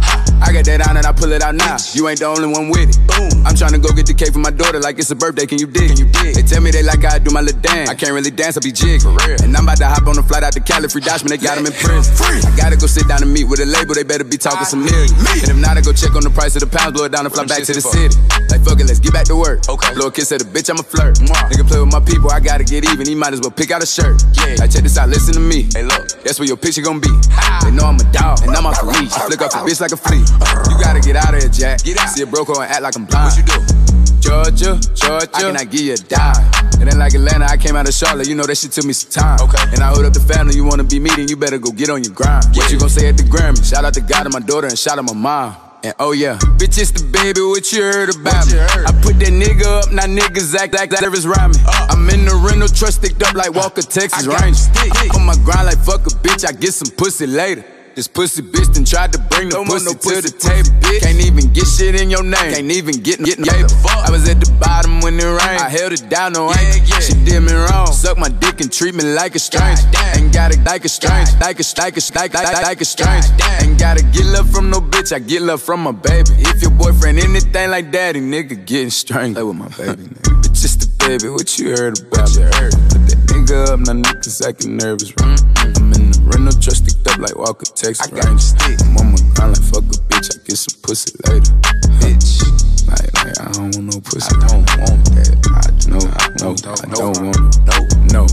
[0.43, 1.79] I got that on and I pull it out now.
[1.95, 2.99] You ain't the only one with it.
[3.07, 3.47] Boom.
[3.47, 5.47] I'm tryna go get the cake for my daughter like it's a birthday.
[5.47, 5.95] Can you dig?
[5.95, 6.35] Can you dig?
[6.35, 7.87] They tell me they like how I do my little dance.
[7.89, 9.03] I can't really dance, I be jig.
[9.03, 9.39] For real.
[9.39, 10.91] And I'm about to hop on the flight out to Cali.
[10.91, 12.03] Free Dashman, they got him in prison.
[12.19, 12.43] Free.
[12.43, 13.95] I gotta go sit down and meet with a label.
[13.95, 15.15] They better be talking some millions.
[15.15, 17.23] And if not, I go check on the price of the pounds, blow it down
[17.23, 18.19] and fly back to the city.
[18.51, 19.63] Like fuck it, let's get back to work.
[19.71, 19.95] Okay.
[19.95, 21.23] Blow a kiss at a bitch, I'm a flirt.
[21.23, 23.07] Nigga play with my people, I gotta get even.
[23.07, 24.19] He might as well pick out a shirt.
[24.43, 24.59] Yeah.
[24.59, 25.71] Like check this out, listen to me.
[25.71, 27.15] Hey look, that's where your picture gonna be.
[27.65, 29.13] They know I'm a dog and I'm off the leash.
[29.13, 30.23] Flick off a bitch like a flea.
[30.71, 31.85] You gotta get out of here, Jack.
[31.85, 32.11] Get out.
[32.11, 33.33] See a broker and act like I'm blind.
[33.33, 33.83] What you do?
[34.23, 36.47] Georgia, Georgia, can I cannot give you a dime.
[36.81, 38.93] It ain't like Atlanta, I came out of Charlotte, you know that shit took me
[38.93, 39.39] some time.
[39.43, 39.63] Okay.
[39.75, 42.05] And I hold up the family, you wanna be meeting, you better go get on
[42.05, 42.47] your grind.
[42.55, 43.69] What you gon' say at the Grammy?
[43.69, 45.57] Shout out to God and my daughter, and shout out my mom.
[45.85, 48.55] And oh yeah, bitch, it's the baby, what you heard about me?
[48.55, 51.63] I put that nigga up, now niggas act like service around me.
[51.67, 54.71] I'm in the rental truck sticked up like Walker, Texas Ranger.
[55.19, 57.65] On my grind like fuck a bitch, I get some pussy later.
[57.95, 61.01] This pussy bitch done tried to bring the pussy, to the table, bitch.
[61.05, 62.57] Can't even get shit in your name.
[62.57, 65.61] Can't even get get no I was at the bottom when it rained.
[65.61, 67.01] I held it down, no yeah, yeah.
[67.01, 67.93] She did me wrong.
[67.93, 69.85] Suck my dick and treat me like a stranger.
[70.17, 71.37] Ain't gotta like a stranger.
[71.37, 73.29] Like a like a like like like a stranger.
[73.61, 75.13] Ain't gotta get love from no bitch.
[75.13, 76.33] I get love from my baby.
[76.49, 79.37] If your boyfriend anything like daddy, nigga getting strangled.
[79.37, 80.41] Play with my baby, nigga.
[80.41, 81.29] Bitch, just the baby.
[81.29, 82.33] What you heard about?
[82.33, 82.73] You heard.
[82.89, 85.13] Put that nigga up, now niggas acting nervous.
[85.21, 85.41] Right?
[85.77, 88.57] I'm in the rental truck sticked up like Walker, Texas Ranger.
[88.85, 90.29] I'm on my grind like fuck a bitch.
[90.33, 91.53] I get some pussy later.
[92.01, 92.43] Bitch.
[92.89, 94.33] Like, like I don't want no pussy.
[94.33, 95.37] I don't want that.
[95.53, 95.99] I no,
[96.41, 97.61] no, I don't want it.
[97.69, 97.79] No,
[98.13, 98.27] no,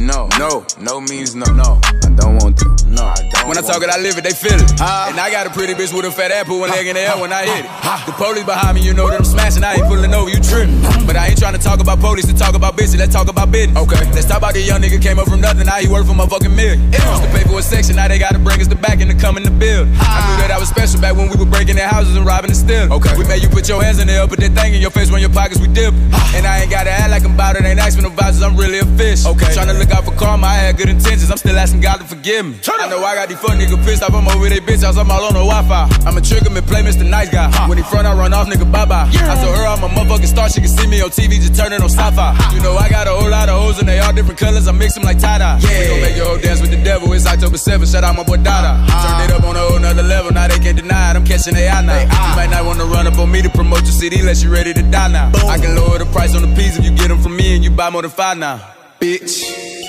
[0.00, 1.44] no, no no means no.
[1.52, 2.84] No, I don't want that.
[2.88, 3.48] No, I don't.
[3.48, 4.24] When I talk it, I live it.
[4.24, 4.80] They feel it.
[4.80, 7.16] And I got a pretty bitch with a fat apple, one leg in the air
[7.20, 7.70] when I hit it.
[8.06, 9.62] The police behind me, you know that I'm smashing.
[9.62, 10.80] I ain't pulling over, you tripping.
[11.06, 12.98] But I ain't trying to talk about police to talk about bitches.
[12.98, 13.76] Let's talk about business.
[13.76, 14.00] Okay.
[14.12, 15.66] Let's talk about the young nigga came up from nothing.
[15.66, 16.92] Now he worth for my fucking million.
[16.92, 17.96] Used to pay for a section.
[17.96, 19.88] Now they gotta bring us the back and to come in the build.
[20.00, 22.50] I knew that I was special back when we were breaking their houses and robbing
[22.50, 22.92] and stealing.
[22.92, 23.16] Okay.
[23.16, 25.20] We made you put your hands in there, put that thing in your face when
[25.20, 25.92] your pockets we dip.
[26.32, 27.64] And I ain't gotta act like I'm about it.
[27.64, 28.42] Ain't asking no vouchers.
[28.42, 29.26] I'm really a fish.
[29.26, 29.52] Okay.
[29.52, 30.46] Trying to look out for karma.
[30.46, 31.30] I had good intentions.
[31.30, 32.56] I'm still asking God to forgive me.
[32.66, 34.14] I know I got these fuck niggas pissed off.
[34.14, 34.96] I'm over they bitch house.
[34.96, 36.06] I'm all on the Wi-Fi.
[36.06, 37.08] I'm a trigger me play Mr.
[37.08, 37.50] Nice Guy.
[37.68, 38.70] When he front, I run off, nigga.
[38.70, 39.08] Bye bye.
[39.10, 40.48] I told her I'm a motherfucking star.
[40.48, 42.54] She can see me on TV, just turning on sci-fi.
[42.54, 44.66] You know I got a whole lot of hoes and they all different colors.
[44.68, 45.58] I mix them like tie dye.
[45.60, 45.68] Yeah.
[45.80, 47.12] We gon' make your whole dance with the devil.
[47.12, 47.90] It's October 7th.
[47.92, 48.80] Shout out my boy Dada.
[48.86, 50.32] Turned it up on a whole nother level.
[50.32, 51.16] Now they can't deny it.
[51.16, 52.00] I'm catching they eye now.
[52.00, 54.72] You might not wanna run up on me to promote your city unless you ready
[54.74, 55.32] to die now.
[55.48, 57.64] I can lower the price on the peas if you get them from me and
[57.64, 58.60] you buy more than five now.
[59.00, 59.79] Bitch.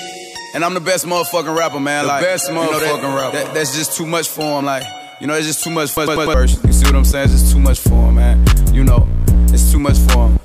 [0.54, 2.04] And I'm the best motherfucking rapper, man.
[2.04, 3.36] The like, best you know, that- motherfucking rapper.
[3.38, 4.66] that- that's just too much for him.
[4.66, 4.84] Like,
[5.18, 6.62] you know, it's just too much for first.
[6.64, 7.24] You see what I'm saying?
[7.30, 8.44] It's just too much for him, man.
[8.70, 9.08] You know,
[9.48, 10.38] it's too much for him.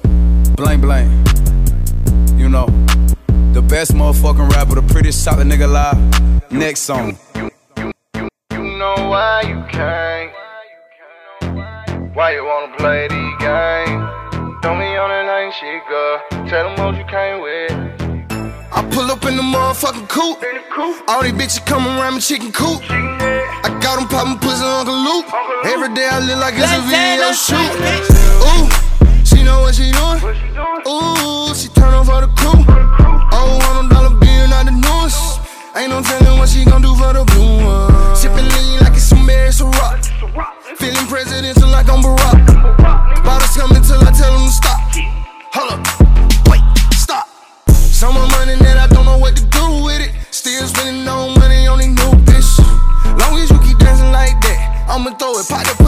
[0.56, 1.10] Blank, blank.
[2.38, 2.68] You know,
[3.52, 5.98] the Best motherfucking rapper, the prettiest solid nigga alive.
[6.52, 7.18] Next song.
[7.36, 10.30] You know why you came.
[12.14, 14.04] Why you wanna play these games?
[14.62, 16.48] Don't be on that lame shit, girl.
[16.48, 17.97] Tell them what you came with.
[18.98, 20.42] Pull up in the motherfucking coupe.
[21.08, 22.82] All these bitches come around me chicken coop.
[22.90, 25.30] I got them poppin' pussy Uncle Luke.
[25.70, 27.78] Every day I live like it's a video shoot.
[28.42, 28.66] Ooh,
[29.22, 30.18] she know what she doing.
[30.90, 32.58] Ooh, she turn on for the crew.
[33.38, 35.46] Oh, hundred dollar bill, not the newest.
[35.78, 37.94] Ain't no telling what she gon' do for the blue one.
[38.18, 40.02] Sippin' lean like it's some Mary rock.
[40.74, 42.27] Feeling presidential like I'm Barack.
[55.18, 55.87] Throw it, pop the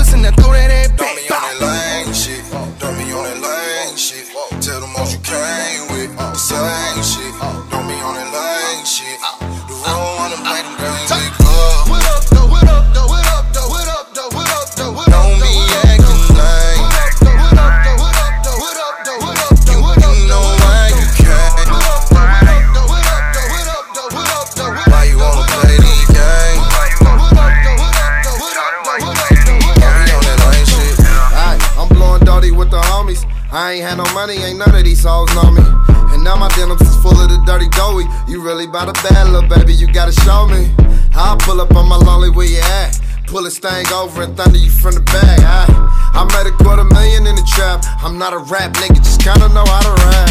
[33.89, 35.65] had no money, ain't none of these hoes know me.
[36.13, 38.05] And now my denims is full of the dirty doughy.
[38.29, 40.69] You really bout a bad little baby, you gotta show me.
[41.17, 43.01] I'll pull up on my lonely where you at.
[43.25, 45.41] Pull this thing over and thunder you from the back.
[45.41, 45.65] I,
[46.13, 47.81] I made a quarter million in the trap.
[48.05, 50.29] I'm not a rap nigga, just kinda know how to rap.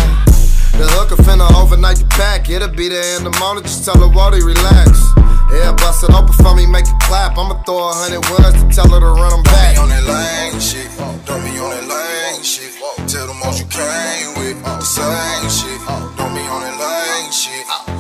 [0.79, 2.49] The hooker finna overnight the pack.
[2.51, 5.03] It'll be there in the morning, just tell her Wally relax.
[5.51, 7.35] Yeah, bust it open for me, make it clap.
[7.35, 9.75] I'ma throw a hundred words to tell her to run them back.
[9.75, 10.87] Don't be on that lame shit.
[11.27, 12.78] Don't be on that lame shit.
[13.09, 14.63] Tell them what you came with.
[14.63, 15.81] The same shit.
[16.19, 17.98] Don't be on that lame shit.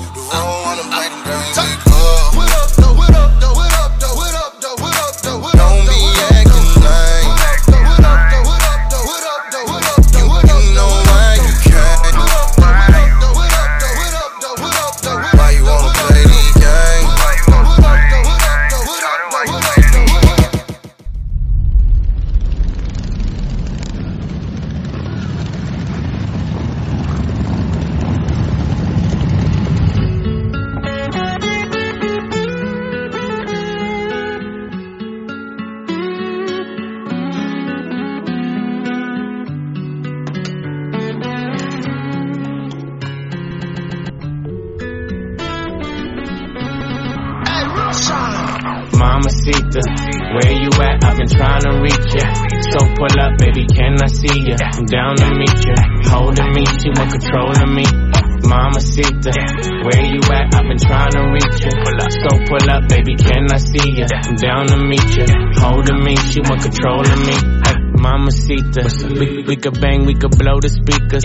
[66.78, 67.34] Controlling me.
[67.34, 71.24] Hey, Mamacita, we, we could bang, we could blow the speakers.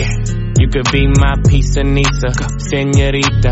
[0.60, 3.52] You could be my pizza Nisa, Senorita,